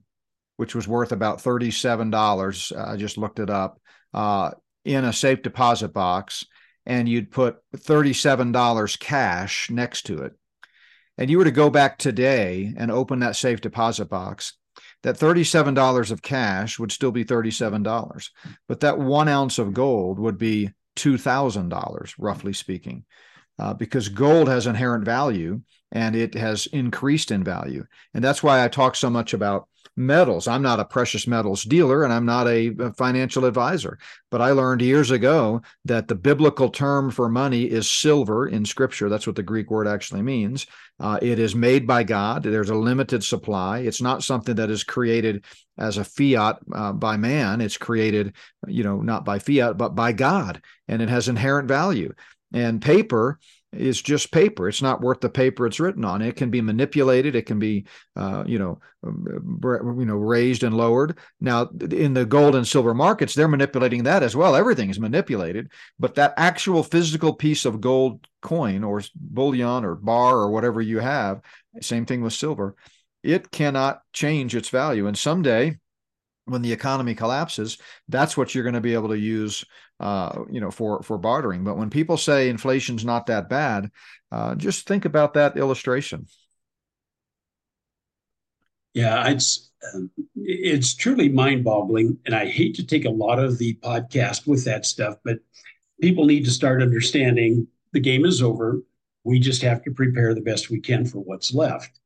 [0.58, 3.80] which was worth about $37, I just looked it up,
[4.12, 4.50] uh,
[4.84, 6.44] in a safe deposit box,
[6.88, 10.32] and you'd put $37 cash next to it,
[11.18, 14.54] and you were to go back today and open that safe deposit box,
[15.02, 18.30] that $37 of cash would still be $37,
[18.66, 23.04] but that one ounce of gold would be $2,000, roughly speaking,
[23.58, 25.60] uh, because gold has inherent value
[25.92, 27.84] and it has increased in value.
[28.14, 30.46] And that's why I talk so much about metals.
[30.46, 33.98] I'm not a precious metals dealer and I'm not a, financial advisor,
[34.30, 39.08] but I learned years ago that the biblical term for money is silver in scripture.
[39.08, 40.66] That's what the Greek word actually means.
[41.00, 42.44] Uh, it is made by God.
[42.44, 43.80] There's a limited supply.
[43.80, 45.44] It's not something that is created
[45.76, 47.60] as a fiat uh, by man.
[47.60, 48.34] It's created,
[48.66, 52.14] you know, not by fiat, but by God, and it has inherent value.
[52.52, 53.38] And paper
[53.72, 54.68] is just paper.
[54.68, 56.22] It's not worth the paper it's written on.
[56.22, 57.36] It can be manipulated.
[57.36, 61.18] It can be, uh, you know, you know, raised and lowered.
[61.40, 64.56] Now, in the gold and silver markets, they're manipulating that as well.
[64.56, 70.36] Everything is manipulated, but that actual physical piece of gold coin or bullion or bar
[70.36, 71.42] or whatever you have,
[71.80, 72.74] same thing with silver,
[73.22, 75.06] it cannot change its value.
[75.06, 75.78] And someday,
[76.48, 79.64] when the economy collapses, that's what you're going to be able to use
[80.00, 81.64] uh, you know, for for bartering.
[81.64, 83.90] But when people say inflation's not that bad,
[84.30, 86.26] uh, just think about that illustration.
[88.94, 93.74] Yeah, it's um, it's truly mind-boggling, and I hate to take a lot of the
[93.82, 95.38] podcast with that stuff, but
[96.00, 98.82] people need to start understanding the game is over.
[99.24, 102.00] We just have to prepare the best we can for what's left.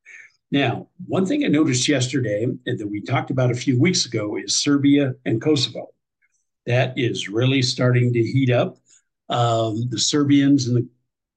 [0.52, 4.36] Now, one thing I noticed yesterday and that we talked about a few weeks ago
[4.36, 5.88] is Serbia and Kosovo
[6.66, 8.76] that is really starting to heat up.
[9.30, 10.88] Um, the Serbians and the,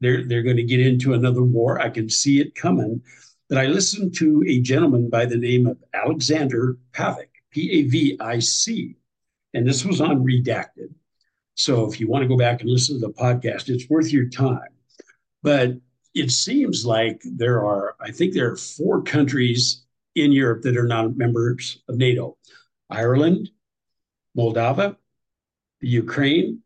[0.02, 1.82] they're they're going to get into another war.
[1.82, 3.02] I can see it coming.
[3.48, 8.18] But I listened to a gentleman by the name of Alexander Pavic, P A V
[8.20, 8.98] I C,
[9.54, 10.94] and this was on Redacted.
[11.54, 14.28] So if you want to go back and listen to the podcast, it's worth your
[14.28, 14.74] time.
[15.42, 15.76] But
[16.16, 19.84] it seems like there are, I think there are four countries
[20.16, 22.38] in Europe that are not members of NATO
[22.90, 23.50] Ireland,
[24.38, 24.96] Moldova,
[25.82, 26.62] the Ukraine,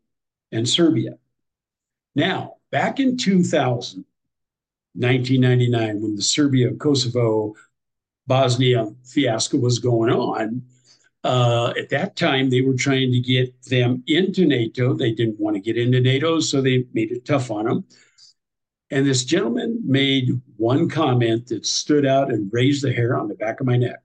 [0.52, 1.18] and Serbia.
[2.14, 4.04] Now, back in 2000,
[4.94, 7.54] 1999, when the Serbia Kosovo
[8.26, 10.62] Bosnia fiasco was going on,
[11.24, 14.94] uh, at that time they were trying to get them into NATO.
[14.94, 17.84] They didn't want to get into NATO, so they made it tough on them.
[18.90, 23.36] And this gentleman made one comment that stood out and raised the hair on the
[23.36, 24.00] back of my neck.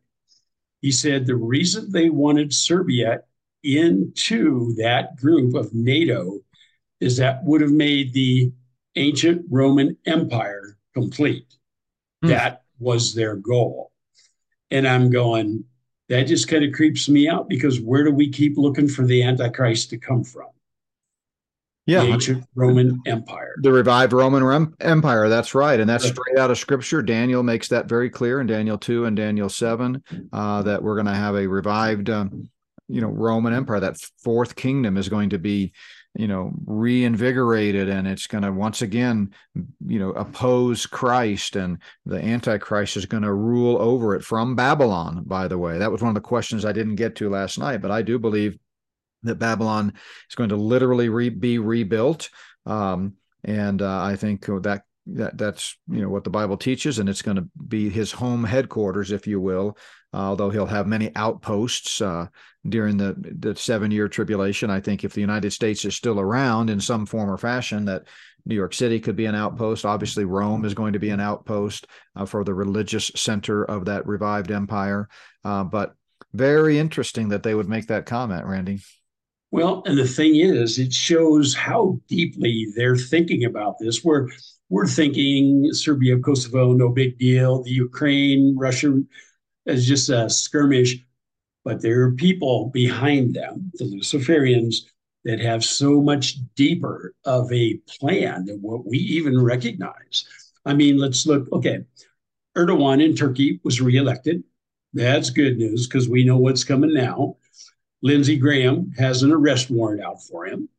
[0.82, 3.22] He said the reason they wanted Serbia
[3.64, 6.40] into that group of NATO
[7.00, 8.52] is that would have made the
[8.96, 11.56] ancient Roman Empire complete.
[12.24, 12.30] Mm.
[12.30, 13.92] That was their goal.
[14.70, 15.64] And I'm going,
[16.10, 19.24] that just kind of creeps me out because where do we keep looking for the
[19.24, 20.50] Antichrist to come from?
[21.86, 25.30] Yeah, the ancient Roman Empire, the revived Roman Empire.
[25.30, 27.04] That's right, and that's straight out of Scripture.
[27.04, 31.06] Daniel makes that very clear in Daniel two and Daniel seven uh, that we're going
[31.06, 32.50] to have a revived um,
[32.88, 35.74] you know roman empire that fourth kingdom is going to be
[36.16, 39.34] you know reinvigorated and it's going to once again
[39.88, 45.24] you know oppose christ and the antichrist is going to rule over it from babylon
[45.26, 47.82] by the way that was one of the questions i didn't get to last night
[47.82, 48.58] but i do believe
[49.26, 49.94] that babylon
[50.30, 52.30] is going to literally re- be rebuilt
[52.66, 57.10] um, and uh, i think that that that's you know what the bible teaches and
[57.10, 59.78] it's going to be his home headquarters if you will
[60.16, 62.28] although he'll have many outposts uh,
[62.68, 64.70] during the, the seven year tribulation.
[64.70, 68.04] I think if the United States is still around in some form or fashion, that
[68.46, 69.86] New York City could be an outpost.
[69.86, 74.08] Obviously, Rome is going to be an outpost uh, for the religious center of that
[74.08, 75.10] revived empire.
[75.44, 75.96] Uh, but
[76.34, 78.80] very interesting that they would make that comment, Randy.
[79.56, 84.04] Well, and the thing is, it shows how deeply they're thinking about this.
[84.04, 84.28] We're
[84.68, 87.64] we're thinking Serbia, Kosovo, no big deal.
[87.64, 89.02] The Ukraine, Russia,
[89.66, 90.98] is just a skirmish,
[91.64, 94.76] but there are people behind them, the Luciferians,
[95.24, 100.26] that have so much deeper of a plan than what we even recognize.
[100.66, 101.48] I mean, let's look.
[101.54, 101.80] Okay,
[102.58, 104.44] Erdogan in Turkey was reelected.
[104.92, 107.38] That's good news because we know what's coming now.
[108.06, 110.70] Lindsey Graham has an arrest warrant out for him.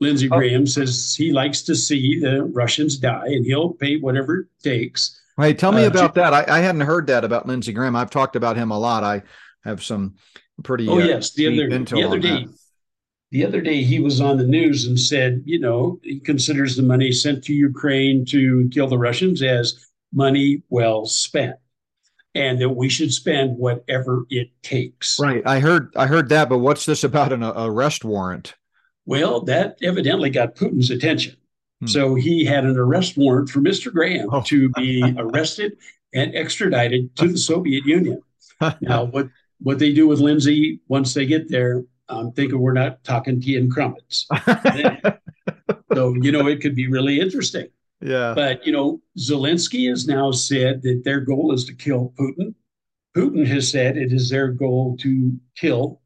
[0.00, 0.38] Lindsey oh.
[0.38, 5.20] Graham says he likes to see the Russians die and he'll pay whatever it takes.
[5.38, 6.32] Hey, tell me uh, about that.
[6.32, 7.94] I, I, hadn't heard that about Lindsey Graham.
[7.94, 9.04] I've talked about him a lot.
[9.04, 9.22] I
[9.64, 10.14] have some
[10.62, 10.88] pretty.
[10.88, 12.58] Oh uh, yes, the other the other day, that.
[13.32, 16.82] the other day he was on the news and said, you know, he considers the
[16.82, 21.56] money sent to Ukraine to kill the Russians as money well spent
[22.36, 25.18] and that we should spend whatever it takes.
[25.18, 25.42] Right.
[25.46, 28.54] I heard I heard that, but what's this about an arrest warrant?
[29.06, 31.36] Well, that evidently got Putin's attention.
[31.80, 31.86] Hmm.
[31.86, 33.90] So he had an arrest warrant for Mr.
[33.90, 34.42] Graham oh.
[34.42, 35.78] to be arrested
[36.12, 38.20] and extradited to the Soviet Union.
[38.82, 39.28] now, what
[39.60, 43.56] what they do with Lindsey once they get there, I'm thinking we're not talking tea
[43.56, 44.26] and crumpets.
[45.94, 47.68] so you know, it could be really interesting.
[48.00, 48.34] Yeah.
[48.34, 52.54] But, you know, Zelensky has now said that their goal is to kill Putin.
[53.16, 56.02] Putin has said it is their goal to kill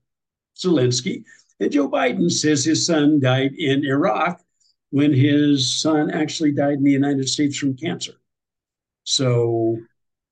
[0.57, 1.25] Zelensky.
[1.59, 4.41] And Joe Biden says his son died in Iraq
[4.91, 8.15] when his son actually died in the United States from cancer.
[9.05, 9.79] So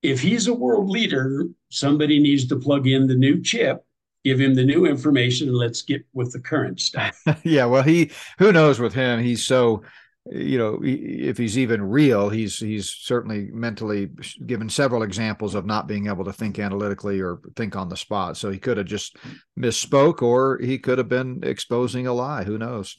[0.03, 3.85] if he's a world leader, somebody needs to plug in the new chip,
[4.25, 7.21] give him the new information, and let's get with the current stuff.
[7.45, 9.83] yeah, well, he who knows with him, he's so
[10.31, 14.11] you know if he's even real he's he's certainly mentally
[14.47, 18.37] given several examples of not being able to think analytically or think on the spot.
[18.37, 19.17] So he could have just
[19.59, 22.45] misspoke or he could have been exposing a lie.
[22.45, 22.97] Who knows?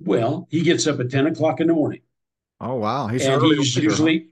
[0.00, 2.02] Well he gets up at 10 o'clock in the morning.
[2.60, 3.06] Oh wow.
[3.08, 4.28] He's, and he's usually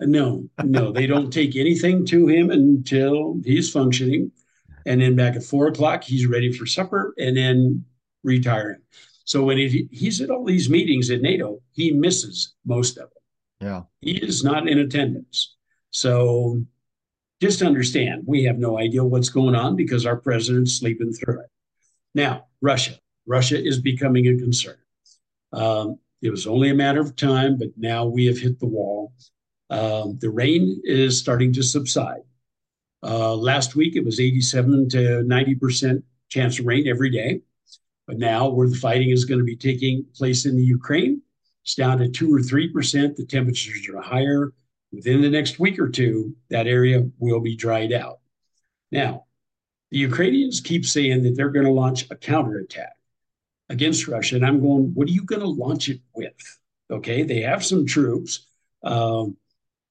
[0.00, 4.30] no no they don't take anything to him until he's functioning.
[4.86, 7.84] And then back at four o'clock he's ready for supper and then
[8.22, 8.80] retiring
[9.28, 13.68] so when he, he's at all these meetings at NATO, he misses most of them.
[13.68, 13.82] Yeah.
[14.00, 15.54] He is not in attendance.
[15.90, 16.62] So
[17.38, 21.50] just understand, we have no idea what's going on because our president's sleeping through it.
[22.14, 22.94] Now, Russia.
[23.26, 24.78] Russia is becoming a concern.
[25.52, 29.12] Um, it was only a matter of time, but now we have hit the wall.
[29.68, 32.22] Um, the rain is starting to subside.
[33.02, 37.42] Uh, last week, it was 87 to 90% chance of rain every day.
[38.08, 41.20] But now, where the fighting is going to be taking place in the Ukraine,
[41.62, 43.16] it's down to two or three percent.
[43.16, 44.54] The temperatures are higher.
[44.90, 48.20] Within the next week or two, that area will be dried out.
[48.90, 49.26] Now,
[49.90, 52.94] the Ukrainians keep saying that they're going to launch a counterattack
[53.68, 54.36] against Russia.
[54.36, 56.32] And I'm going, what are you going to launch it with?
[56.90, 58.46] Okay, they have some troops.
[58.82, 59.36] Um,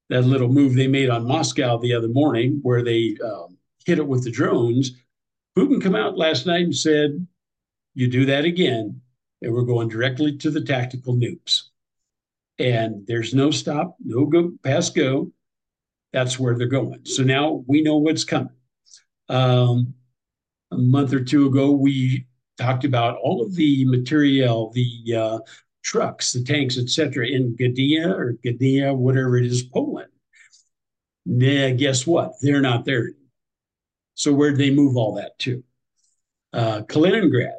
[0.09, 4.07] that little move they made on Moscow the other morning, where they um, hit it
[4.07, 4.93] with the drones.
[5.55, 7.27] Putin come out last night and said,
[7.97, 9.01] you do that again,
[9.41, 11.63] and we're going directly to the tactical nukes.
[12.59, 15.31] And there's no stop, no go pass go.
[16.13, 17.05] That's where they're going.
[17.05, 18.53] So now we know what's coming.
[19.29, 19.95] Um,
[20.71, 22.27] a month or two ago, we
[22.59, 25.39] talked about all of the material, the uh,
[25.83, 30.11] trucks, the tanks, etc., in Gdynia or Gdynia, whatever it is, Poland.
[31.25, 32.33] Yeah, guess what?
[32.43, 33.09] They're not there.
[34.13, 35.63] So where'd they move all that to?
[36.53, 37.55] Uh, Kaliningrad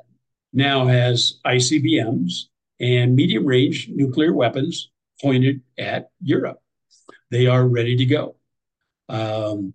[0.52, 2.44] now has ICBMs
[2.80, 4.90] and medium range nuclear weapons
[5.20, 6.60] pointed at Europe.
[7.30, 8.36] They are ready to go.
[9.08, 9.74] Um,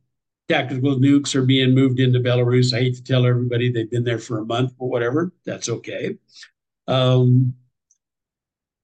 [0.50, 2.74] tactical nukes are being moved into Belarus.
[2.74, 6.18] I hate to tell everybody they've been there for a month, but whatever, that's okay.
[6.88, 7.54] Um,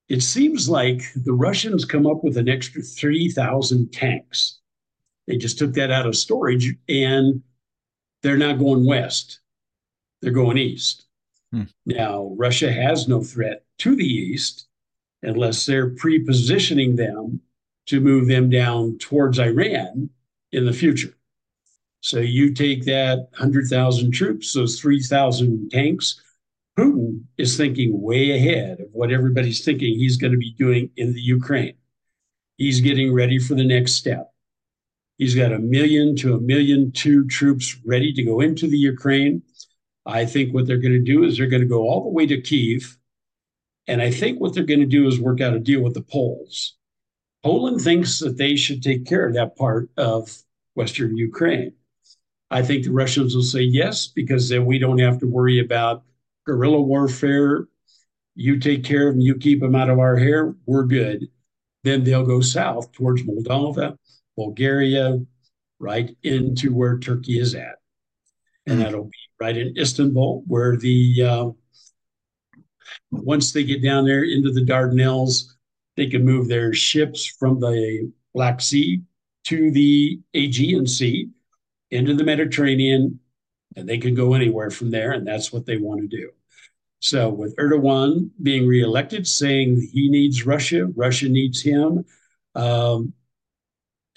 [0.07, 4.59] it seems like the Russians come up with an extra 3,000 tanks.
[5.27, 7.43] They just took that out of storage and
[8.23, 9.39] they're not going west,
[10.21, 11.05] they're going east.
[11.51, 11.63] Hmm.
[11.85, 14.67] Now, Russia has no threat to the east
[15.23, 17.41] unless they're pre positioning them
[17.87, 20.09] to move them down towards Iran
[20.51, 21.15] in the future.
[22.01, 26.21] So you take that 100,000 troops, those 3,000 tanks.
[26.77, 31.13] Putin is thinking way ahead of what everybody's thinking he's going to be doing in
[31.13, 31.75] the Ukraine.
[32.57, 34.31] He's getting ready for the next step.
[35.17, 39.41] He's got a million to a million two troops ready to go into the Ukraine.
[40.09, 42.25] I think what they're going to do is they're going to go all the way
[42.25, 42.97] to Kiev.
[43.87, 46.01] And I think what they're going to do is work out a deal with the
[46.01, 46.75] Poles.
[47.43, 50.35] Poland thinks that they should take care of that part of
[50.73, 51.73] Western Ukraine.
[52.51, 56.03] I think the Russians will say yes, because then we don't have to worry about
[56.45, 57.67] guerrilla warfare.
[58.35, 61.27] You take care of them, you keep them out of our hair, we're good.
[61.83, 63.95] Then they'll go south towards Moldova,
[64.35, 65.19] Bulgaria,
[65.79, 67.75] right into where Turkey is at.
[68.65, 68.83] And mm.
[68.83, 71.49] that'll be right in Istanbul, where the uh,
[73.11, 75.53] once they get down there into the Dardanelles,
[75.95, 79.01] they can move their ships from the Black Sea
[79.45, 81.29] to the Aegean Sea
[81.91, 83.19] into the Mediterranean,
[83.75, 86.29] and they can go anywhere from there, and that's what they want to do.
[86.99, 92.05] So, with Erdogan being reelected, saying he needs Russia, Russia needs him,
[92.55, 93.13] um,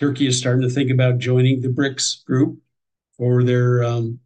[0.00, 2.58] Turkey is starting to think about joining the BRICS group
[3.16, 4.18] for their um,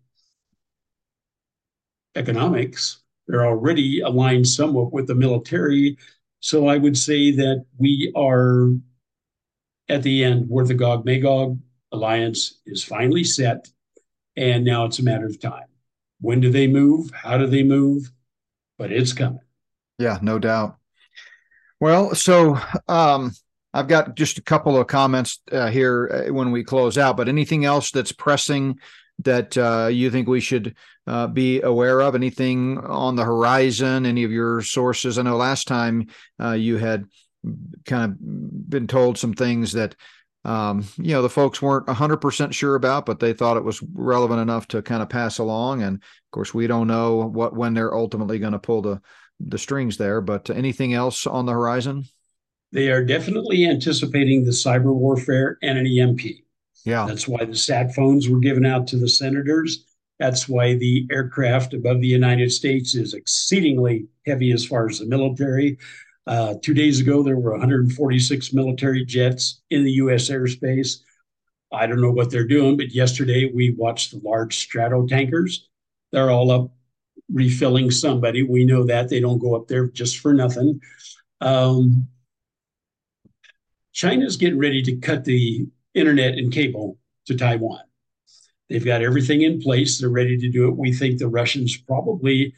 [2.16, 2.98] economics.
[3.28, 5.96] They're already aligned somewhat with the military.
[6.40, 8.70] So, I would say that we are
[9.88, 11.58] at the end where the Gog Magog
[11.92, 13.68] alliance is finally set.
[14.36, 15.66] And now it's a matter of time.
[16.20, 17.10] When do they move?
[17.10, 18.10] How do they move?
[18.78, 19.40] But it's coming.
[19.98, 20.76] Yeah, no doubt.
[21.80, 22.58] Well, so
[22.88, 23.32] um,
[23.72, 27.28] I've got just a couple of comments uh, here uh, when we close out, but
[27.28, 28.78] anything else that's pressing
[29.20, 32.14] that uh, you think we should uh, be aware of?
[32.14, 34.06] Anything on the horizon?
[34.06, 35.18] Any of your sources?
[35.18, 36.08] I know last time
[36.40, 37.06] uh, you had
[37.84, 39.94] kind of been told some things that
[40.44, 44.40] um, you know the folks weren't 100% sure about but they thought it was relevant
[44.40, 47.94] enough to kind of pass along and of course we don't know what when they're
[47.94, 49.00] ultimately going to pull the
[49.40, 52.04] the strings there but anything else on the horizon
[52.72, 56.20] they are definitely anticipating the cyber warfare and an emp
[56.86, 59.84] yeah that's why the sat phones were given out to the senators
[60.18, 65.06] that's why the aircraft above the united states is exceedingly heavy as far as the
[65.06, 65.76] military
[66.26, 70.28] uh, two days ago, there were 146 military jets in the U.S.
[70.28, 70.98] airspace.
[71.72, 75.68] I don't know what they're doing, but yesterday we watched the large strato tankers.
[76.10, 76.70] They're all up
[77.32, 78.42] refilling somebody.
[78.42, 80.80] We know that they don't go up there just for nothing.
[81.40, 82.08] Um,
[83.92, 85.66] China's getting ready to cut the
[85.96, 87.80] internet and cable to Taiwan.
[88.68, 89.98] They've got everything in place.
[89.98, 90.76] They're ready to do it.
[90.76, 92.54] We think the Russians probably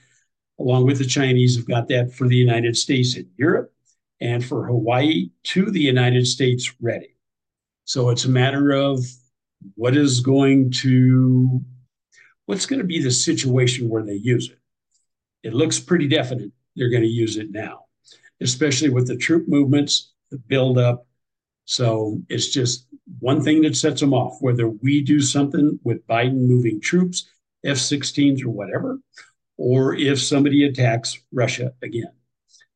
[0.59, 3.73] along with the Chinese, have got that for the United States and Europe
[4.21, 7.15] and for Hawaii to the United States ready.
[7.85, 9.01] So it's a matter of
[9.75, 11.61] what is going to,
[12.47, 14.59] what's going to be the situation where they use it.
[15.47, 17.85] It looks pretty definite they're going to use it now,
[18.41, 21.07] especially with the troop movements, the buildup.
[21.65, 22.87] So it's just
[23.21, 27.29] one thing that sets them off, whether we do something with Biden moving troops,
[27.65, 29.01] F 16s or whatever,
[29.57, 32.13] or if somebody attacks Russia again.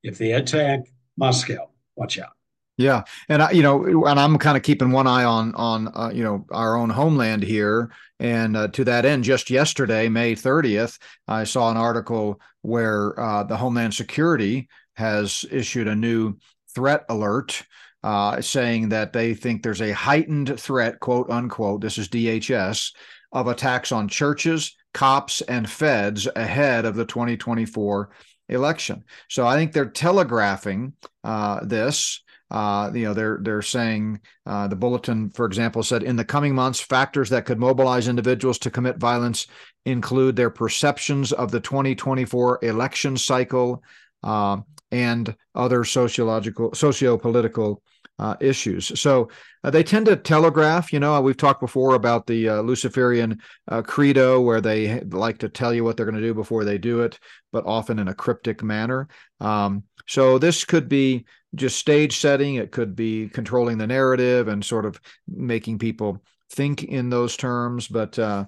[0.03, 0.80] If they attack
[1.16, 2.33] Moscow, watch out.
[2.78, 6.11] Yeah, and I, you know, and I'm kind of keeping one eye on on uh,
[6.12, 7.93] you know our own homeland here.
[8.18, 13.43] And uh, to that end, just yesterday, May 30th, I saw an article where uh,
[13.45, 16.39] the Homeland Security has issued a new
[16.74, 17.62] threat alert.
[18.05, 22.91] Uh, saying that they think there's a heightened threat, quote unquote, this is DHS,
[23.31, 28.11] of attacks on churches, cops, and feds ahead of the 2024
[28.49, 29.05] election.
[29.29, 30.95] So I think they're telegraphing
[31.25, 32.23] uh, this.
[32.51, 36.55] Uh, you know, they're they're saying uh, the bulletin, for example, said in the coming
[36.55, 39.47] months, factors that could mobilize individuals to commit violence
[39.87, 43.83] include their perceptions of the 2024 election cycle
[44.23, 44.59] uh,
[44.91, 47.83] and other sociological, socio-political
[48.19, 48.99] uh, issues.
[49.01, 49.29] So
[49.65, 50.93] uh, they tend to telegraph.
[50.93, 55.49] You know, we've talked before about the uh, Luciferian uh, credo, where they like to
[55.49, 57.19] tell you what they're going to do before they do it,
[57.53, 59.09] but often in a cryptic manner.
[59.41, 62.57] Um, so this could be just stage setting.
[62.57, 67.89] It could be controlling the narrative and sort of making people think in those terms.
[67.89, 68.47] But uh,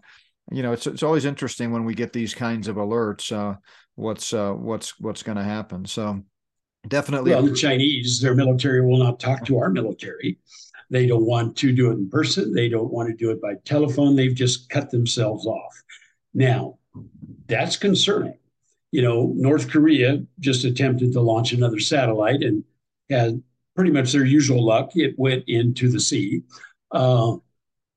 [0.51, 3.33] you know, it's it's always interesting when we get these kinds of alerts.
[3.33, 3.57] Uh,
[3.95, 5.85] what's what's what's going to happen?
[5.85, 6.23] So
[6.89, 7.31] definitely.
[7.31, 10.39] Well, the Chinese, their military will not talk to our military.
[10.91, 12.53] They don't want to do it in person.
[12.53, 14.17] They don't want to do it by telephone.
[14.17, 15.83] They've just cut themselves off.
[16.35, 16.79] Now,
[17.47, 18.39] that's concerning.
[18.91, 22.63] You know, North Korea just attempted to launch another satellite and
[23.11, 23.43] had
[23.75, 24.91] pretty much their usual luck.
[24.95, 26.43] It went into the sea.
[26.93, 27.39] Uh,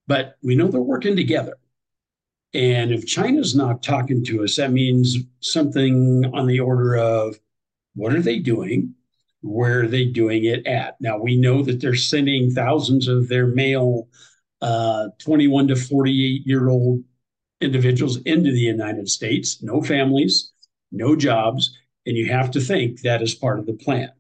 [0.07, 1.57] but we know they're working together.
[2.53, 7.37] And if China's not talking to us, that means something on the order of
[7.97, 8.93] what are they doing?
[9.41, 10.95] Where are they doing it at?
[11.01, 14.07] Now, we know that they're sending thousands of their male
[14.61, 17.03] uh, 21 to 48 year old
[17.59, 20.51] individuals into the United States, no families,
[20.91, 21.75] no jobs.
[22.05, 24.11] And you have to think that is part of the plan.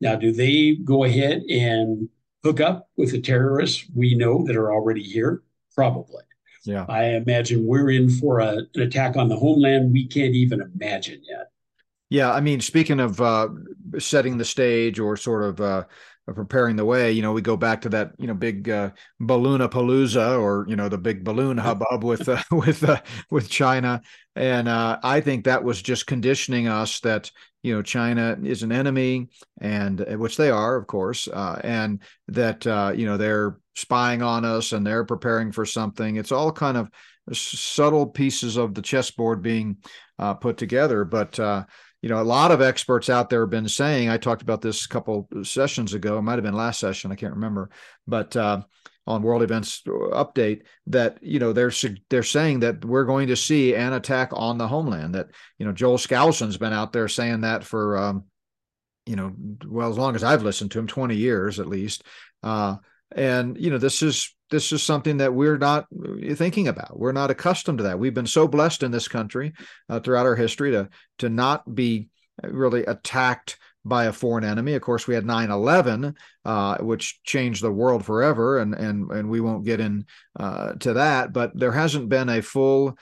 [0.00, 2.08] Now, do they go ahead and
[2.42, 5.42] hook up with the terrorists we know that are already here?
[5.74, 6.22] Probably.
[6.64, 6.84] Yeah.
[6.88, 11.22] I imagine we're in for a, an attack on the homeland we can't even imagine
[11.28, 11.49] yet.
[12.10, 13.48] Yeah, I mean, speaking of uh,
[13.98, 15.84] setting the stage or sort of uh,
[16.26, 18.90] preparing the way, you know, we go back to that, you know, big uh,
[19.22, 23.00] Palooza or you know the big balloon hubbub with uh, with uh,
[23.30, 24.02] with China,
[24.34, 27.30] and uh, I think that was just conditioning us that
[27.62, 29.28] you know China is an enemy,
[29.60, 34.20] and uh, which they are, of course, uh, and that uh, you know they're spying
[34.20, 36.16] on us and they're preparing for something.
[36.16, 36.90] It's all kind of
[37.32, 39.76] subtle pieces of the chessboard being
[40.18, 41.64] uh, put together, but uh,
[42.02, 44.84] you know, a lot of experts out there have been saying, I talked about this
[44.84, 47.70] a couple sessions ago, it might have been last session, I can't remember,
[48.06, 48.62] but uh,
[49.06, 51.72] on World Events Update that you know they're
[52.08, 55.14] they're saying that we're going to see an attack on the homeland.
[55.14, 58.24] That you know Joel Skousen's been out there saying that for um,
[59.06, 59.34] you know
[59.66, 62.04] well as long as I've listened to him, twenty years at least.
[62.42, 62.76] Uh,
[63.16, 65.86] and you know this is this is something that we're not
[66.34, 66.98] thinking about.
[66.98, 67.98] We're not accustomed to that.
[67.98, 69.52] We've been so blessed in this country
[69.88, 70.88] uh, throughout our history to
[71.18, 72.08] to not be
[72.42, 74.74] really attacked by a foreign enemy.
[74.74, 79.40] Of course, we had 9/11, uh, which changed the world forever, and and and we
[79.40, 80.06] won't get in
[80.38, 81.32] uh, to that.
[81.32, 82.98] But there hasn't been a full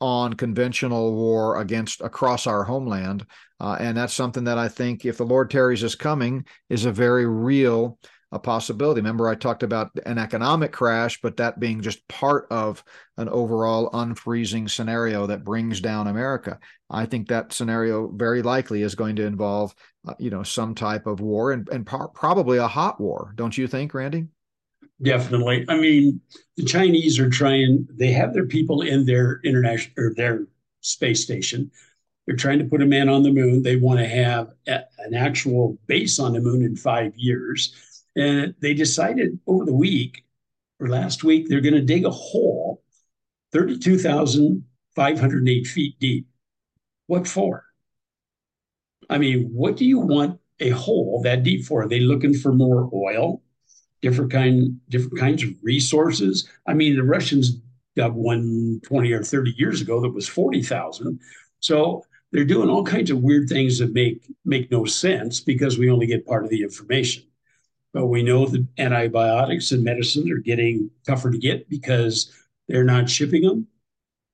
[0.00, 3.24] on conventional war against across our homeland,
[3.60, 6.92] uh, and that's something that I think, if the Lord tarries is coming, is a
[6.92, 7.98] very real
[8.30, 9.00] a possibility.
[9.00, 12.84] Remember, I talked about an economic crash, but that being just part of
[13.16, 16.58] an overall unfreezing scenario that brings down America.
[16.90, 19.74] I think that scenario very likely is going to involve,
[20.06, 23.32] uh, you know, some type of war and, and probably a hot war.
[23.34, 24.26] Don't you think, Randy?
[25.00, 25.64] Definitely.
[25.68, 26.20] I mean,
[26.56, 27.86] the Chinese are trying.
[27.94, 30.46] They have their people in their international or their
[30.80, 31.70] space station.
[32.26, 33.62] They're trying to put a man on the moon.
[33.62, 37.74] They want to have a, an actual base on the moon in five years
[38.18, 40.26] and they decided over the week
[40.80, 42.82] or last week, they're going to dig a hole
[43.52, 46.26] 32,508 feet deep.
[47.06, 47.64] What for?
[49.08, 51.82] I mean, what do you want a hole that deep for?
[51.82, 53.40] Are they looking for more oil?
[54.02, 56.48] Different kind, different kinds of resources.
[56.66, 57.60] I mean, the Russians
[57.96, 61.20] dug one 20 or 30 years ago that was 40,000.
[61.60, 65.90] So they're doing all kinds of weird things that make make no sense because we
[65.90, 67.27] only get part of the information.
[67.92, 72.32] But we know that antibiotics and medicines are getting tougher to get because
[72.68, 73.66] they're not shipping them.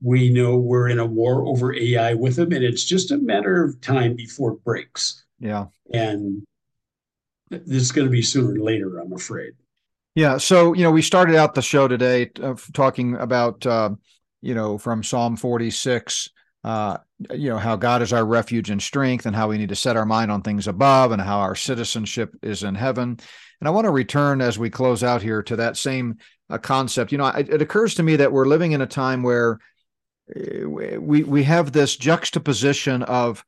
[0.03, 3.63] We know we're in a war over AI with them, and it's just a matter
[3.63, 5.25] of time before it breaks.
[5.39, 5.67] Yeah.
[5.93, 6.43] And
[7.51, 9.53] this is going to be sooner or later, I'm afraid.
[10.15, 10.39] Yeah.
[10.39, 13.91] So, you know, we started out the show today uh, talking about, uh,
[14.43, 16.31] you know, from Psalm 46,
[16.65, 16.97] uh,
[17.31, 19.97] you know, how God is our refuge and strength and how we need to set
[19.97, 23.19] our mind on things above and how our citizenship is in heaven.
[23.61, 26.17] And I want to return as we close out here to that same
[26.49, 27.13] uh, concept.
[27.13, 29.59] You know, it, it, occurs to me that we're living in a time where
[30.35, 33.45] uh, we we have this juxtaposition of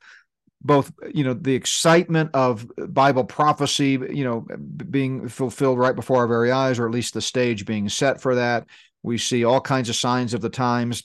[0.63, 4.47] both you know the excitement of bible prophecy you know
[4.91, 8.35] being fulfilled right before our very eyes or at least the stage being set for
[8.35, 8.67] that
[9.03, 11.05] we see all kinds of signs of the times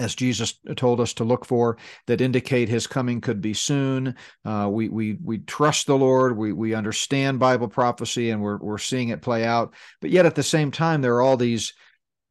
[0.00, 1.76] as Jesus told us to look for
[2.06, 4.16] that indicate his coming could be soon.
[4.44, 6.36] Uh, we we we trust the Lord.
[6.36, 9.74] We we understand Bible prophecy, and we're we're seeing it play out.
[10.00, 11.74] But yet at the same time, there are all these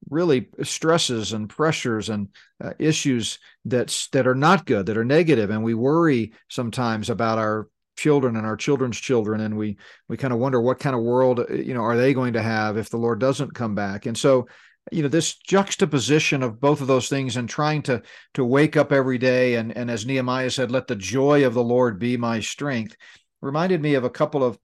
[0.10, 2.30] really stresses and pressures and
[2.64, 7.38] uh, issues that that are not good, that are negative, and we worry sometimes about
[7.38, 9.76] our children and our children's children and we
[10.08, 12.78] we kind of wonder what kind of world you know are they going to have
[12.78, 14.48] if the lord doesn't come back and so
[14.92, 18.02] you know this juxtaposition of both of those things and trying to
[18.34, 21.64] to wake up every day and and as nehemiah said let the joy of the
[21.64, 22.96] lord be my strength
[23.42, 24.58] reminded me of a couple of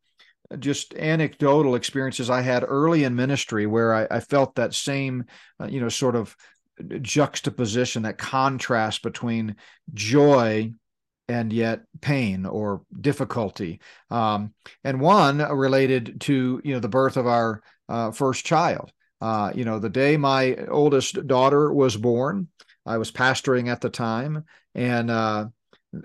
[0.59, 5.25] just anecdotal experiences i had early in ministry where i, I felt that same
[5.59, 6.35] uh, you know sort of
[7.01, 9.55] juxtaposition that contrast between
[9.93, 10.73] joy
[11.27, 13.79] and yet pain or difficulty.
[14.11, 14.53] Um,
[14.83, 18.91] and one related to you know the birth of our uh, first child
[19.25, 22.47] uh, you know, the day my oldest daughter was born,
[22.85, 24.45] I was pastoring at the time,
[24.75, 25.47] and uh,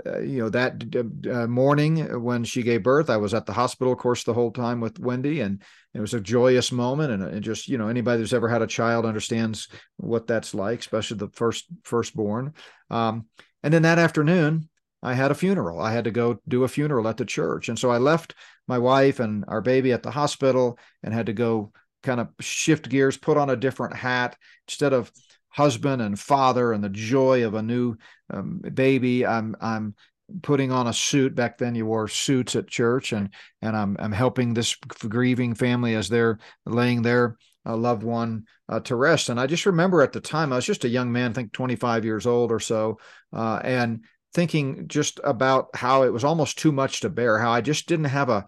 [0.06, 0.82] uh you know that
[1.30, 4.50] uh, morning when she gave birth, I was at the hospital, of course, the whole
[4.50, 5.60] time with Wendy, and
[5.92, 7.12] it was a joyous moment.
[7.12, 9.68] And, and just you know, anybody who's ever had a child understands
[9.98, 12.54] what that's like, especially the first firstborn.
[12.88, 13.26] Um,
[13.62, 14.70] and then that afternoon,
[15.02, 15.78] I had a funeral.
[15.78, 17.68] I had to go do a funeral at the church.
[17.68, 18.34] And so I left
[18.66, 21.72] my wife and our baby at the hospital and had to go
[22.02, 24.36] kind of shift gears, put on a different hat
[24.68, 25.10] instead of
[25.48, 27.96] husband and father and the joy of a new
[28.32, 29.26] um, baby.
[29.26, 29.94] I'm I'm
[30.42, 31.34] putting on a suit.
[31.34, 33.30] Back then, you wore suits at church, and
[33.62, 37.36] and I'm I'm helping this grieving family as they're laying their
[37.66, 39.28] uh, loved one uh, to rest.
[39.28, 41.52] And I just remember at the time I was just a young man, I think
[41.52, 42.98] 25 years old or so,
[43.32, 47.38] uh, and thinking just about how it was almost too much to bear.
[47.38, 48.46] How I just didn't have a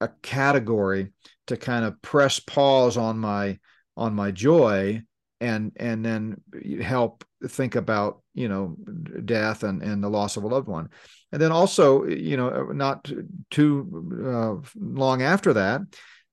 [0.00, 1.12] a category
[1.46, 3.58] to kind of press pause on my
[3.96, 5.02] on my joy
[5.40, 6.40] and and then
[6.82, 8.76] help think about you know
[9.24, 10.88] death and and the loss of a loved one
[11.32, 13.10] and then also you know not
[13.50, 15.82] too uh, long after that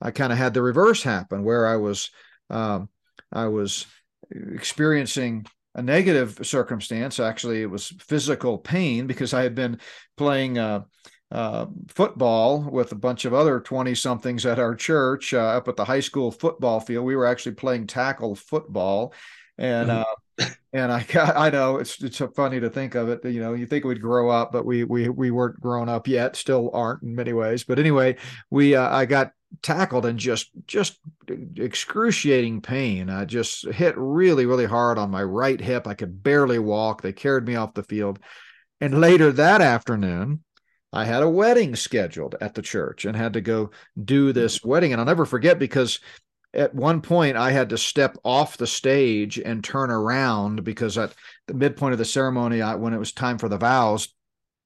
[0.02, 2.10] i kind of had the reverse happen where i was
[2.50, 2.90] um,
[3.32, 3.86] i was
[4.32, 5.46] experiencing
[5.76, 7.20] a negative circumstance.
[7.20, 9.80] Actually, it was physical pain because I had been
[10.18, 10.84] playing uh,
[11.32, 15.78] uh, football with a bunch of other 20 somethings at our church uh, up at
[15.78, 17.06] the high school football field.
[17.06, 19.14] We were actually playing tackle football.
[19.58, 20.02] And mm-hmm.
[20.02, 23.24] uh, and I got, I know it's it's funny to think of it.
[23.24, 26.36] You know, you think we'd grow up, but we we we weren't grown up yet.
[26.36, 27.64] Still aren't in many ways.
[27.64, 28.18] But anyway,
[28.50, 31.00] we uh, I got tackled and just just
[31.58, 33.10] excruciating pain.
[33.10, 35.88] I just hit really really hard on my right hip.
[35.88, 37.02] I could barely walk.
[37.02, 38.20] They carried me off the field.
[38.80, 40.44] And later that afternoon,
[40.94, 43.72] I had a wedding scheduled at the church and had to go
[44.04, 44.70] do this mm-hmm.
[44.70, 44.92] wedding.
[44.92, 46.00] And I'll never forget because
[46.54, 51.14] at one point I had to step off the stage and turn around because at
[51.48, 54.14] the midpoint of the ceremony, I, when it was time for the vows,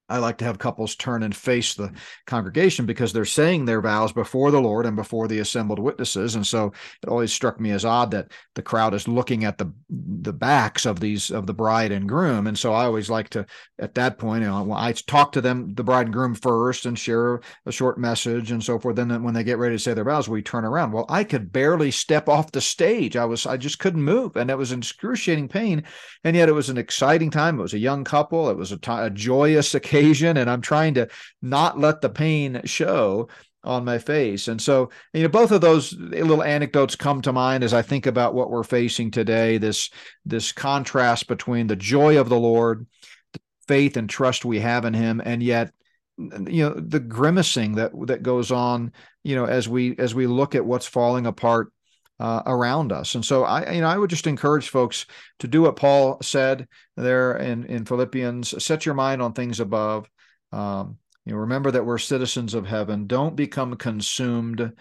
[0.08, 1.92] I like to have couples turn and face the
[2.26, 6.36] congregation because they're saying their vows before the Lord and before the assembled witnesses.
[6.36, 9.72] And so it always struck me as odd that the crowd is looking at the
[9.88, 12.46] the backs of these of the bride and groom.
[12.46, 13.46] And so I always like to
[13.80, 16.96] at that point, you know, I talk to them, the bride and groom first, and
[16.96, 18.96] share a short message and so forth.
[18.96, 20.92] Then when they get ready to say their vows, we turn around.
[20.92, 23.16] Well, I could barely step off the stage.
[23.16, 25.82] I was I just couldn't move, and it was excruciating pain.
[26.22, 27.58] And yet it was an exciting time.
[27.58, 28.50] It was a young couple.
[28.50, 31.08] It was a, t- a joyous occasion occasion and I'm trying to
[31.42, 33.28] not let the pain show
[33.64, 34.48] on my face.
[34.48, 37.82] And so, you know, both of those eh, little anecdotes come to mind as I
[37.82, 39.90] think about what we're facing today, this
[40.24, 42.86] this contrast between the joy of the Lord,
[43.32, 45.72] the faith and trust we have in him and yet
[46.18, 48.90] you know the grimacing that that goes on
[49.22, 51.70] you know as we as we look at what's falling apart
[52.18, 53.14] uh, around us.
[53.14, 55.06] And so I, you know, I would just encourage folks
[55.40, 60.08] to do what Paul said there in, in Philippians, set your mind on things above.
[60.52, 63.06] Um, you know, remember that we're citizens of heaven.
[63.06, 64.72] Don't become consumed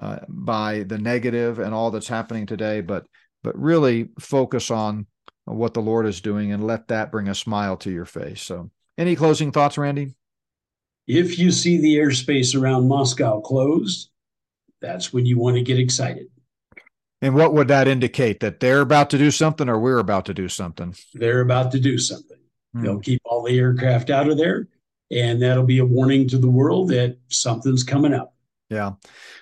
[0.00, 3.06] uh, by the negative and all that's happening today, but
[3.42, 5.06] but really focus on
[5.44, 8.42] what the Lord is doing and let that bring a smile to your face.
[8.42, 10.16] So, any closing thoughts, Randy?
[11.06, 14.10] If you see the airspace around Moscow closed,
[14.80, 16.26] that's when you want to get excited.
[17.22, 18.40] And what would that indicate?
[18.40, 20.94] That they're about to do something or we're about to do something?
[21.14, 22.38] They're about to do something.
[22.74, 22.82] Hmm.
[22.82, 24.68] They'll keep all the aircraft out of there.
[25.10, 28.34] And that'll be a warning to the world that something's coming up.
[28.68, 28.92] Yeah.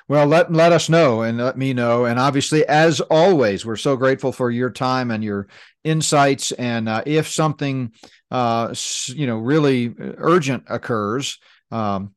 [0.06, 2.04] Well, let let us know and let me know.
[2.04, 5.48] And obviously, as always, we're so grateful for your time and your
[5.82, 6.52] insights.
[6.52, 7.92] And uh, if something,
[8.30, 8.74] uh,
[9.06, 11.38] you know, really urgent occurs,
[11.70, 12.14] um,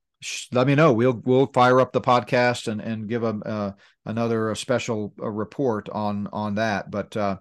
[0.52, 0.92] let me know.
[0.92, 3.72] We'll we'll fire up the podcast and and give a uh,
[4.08, 6.90] another special uh, report on on that.
[6.90, 7.38] But uh,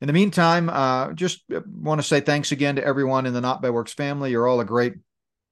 [0.00, 3.40] in the meantime, uh, just uh, want to say thanks again to everyone in the
[3.40, 4.30] Not by Works family.
[4.30, 4.94] You're all a great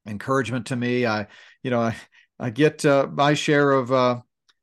[0.06, 1.04] encouragement to me.
[1.04, 1.26] I
[1.62, 1.96] you know I,
[2.38, 4.22] I get uh, my share of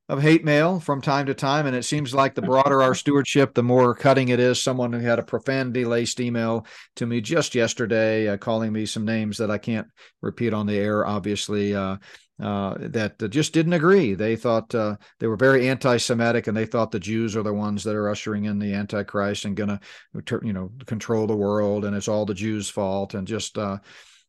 [0.09, 1.67] of hate mail from time to time.
[1.67, 4.61] And it seems like the broader our stewardship, the more cutting it is.
[4.61, 9.05] Someone who had a profanity laced email to me just yesterday, uh, calling me some
[9.05, 9.87] names that I can't
[10.21, 11.75] repeat on the air, obviously.
[11.75, 11.97] Uh,
[12.39, 14.13] uh, that just didn't agree.
[14.13, 17.83] They thought uh, they were very anti-Semitic, and they thought the Jews are the ones
[17.83, 19.79] that are ushering in the Antichrist and going
[20.25, 23.13] to, you know, control the world, and it's all the Jews' fault.
[23.13, 23.79] And just uh,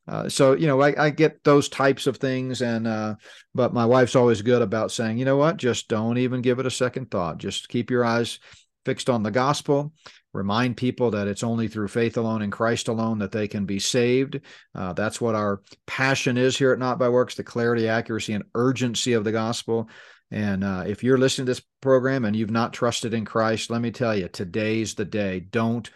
[0.09, 3.15] uh, so you know, I, I, get those types of things, and uh,
[3.55, 6.67] but my wife's always good about saying, you know what, just don't even give it
[6.67, 7.39] a second thought.
[7.39, 8.41] Just keep your eyes
[8.85, 9.93] fixed on the gospel.
[10.33, 13.79] Remind people that it's only through faith alone in Christ alone that they can be
[13.79, 14.41] saved.
[14.75, 18.45] Uh, that's what our passion is here at Not by Works: the clarity, accuracy, and
[18.55, 19.89] urgency of the gospel.
[20.31, 23.81] And uh, if you're listening to this program and you've not trusted in Christ, let
[23.81, 25.41] me tell you, today's the day.
[25.41, 25.91] Don't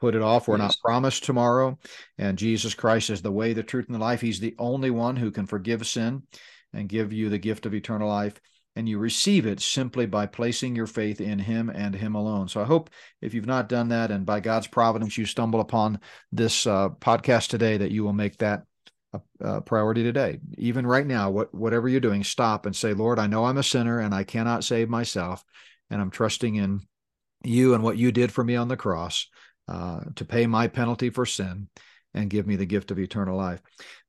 [0.00, 0.48] put it off.
[0.48, 0.62] We're yes.
[0.62, 1.78] not promised tomorrow.
[2.18, 4.20] And Jesus Christ is the way, the truth, and the life.
[4.20, 6.24] He's the only one who can forgive sin
[6.74, 8.40] and give you the gift of eternal life.
[8.76, 12.48] And you receive it simply by placing your faith in Him and Him alone.
[12.48, 12.88] So I hope
[13.20, 16.00] if you've not done that, and by God's providence you stumble upon
[16.30, 18.62] this uh, podcast today, that you will make that
[19.12, 20.38] a, a, priority today.
[20.56, 23.62] Even right now, what whatever you're doing, stop and say, Lord, I know I'm a
[23.62, 25.44] sinner and I cannot save myself,
[25.90, 26.80] and I'm trusting in
[27.42, 29.26] you and what you did for me on the cross.
[29.68, 31.68] Uh, to pay my penalty for sin
[32.14, 33.60] and give me the gift of eternal life.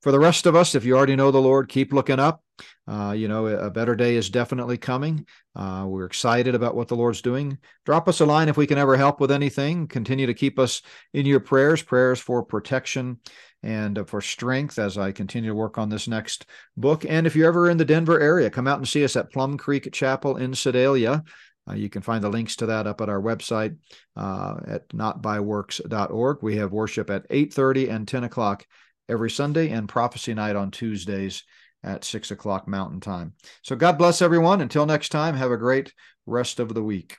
[0.02, 2.44] For the rest of us, if you already know the Lord, keep looking up.
[2.88, 5.26] Uh, you know, a better day is definitely coming.
[5.56, 7.58] Uh, we're excited about what the Lord's doing.
[7.86, 9.88] Drop us a line if we can ever help with anything.
[9.88, 10.82] Continue to keep us
[11.14, 13.20] in your prayers, prayers for protection
[13.64, 16.46] and for strength as I continue to work on this next
[16.76, 17.06] book.
[17.08, 19.58] And if you're ever in the Denver area, come out and see us at Plum
[19.58, 21.24] Creek Chapel in Sedalia.
[21.72, 23.78] Uh, you can find the links to that up at our website
[24.16, 26.40] uh, at notbyworks.org.
[26.42, 28.66] We have worship at 8.30 and 10 o'clock
[29.08, 31.44] every Sunday and prophecy night on Tuesdays
[31.84, 33.34] at 6 o'clock Mountain Time.
[33.64, 34.62] So God bless everyone.
[34.62, 35.94] Until next time, have a great
[36.26, 37.18] rest of the week.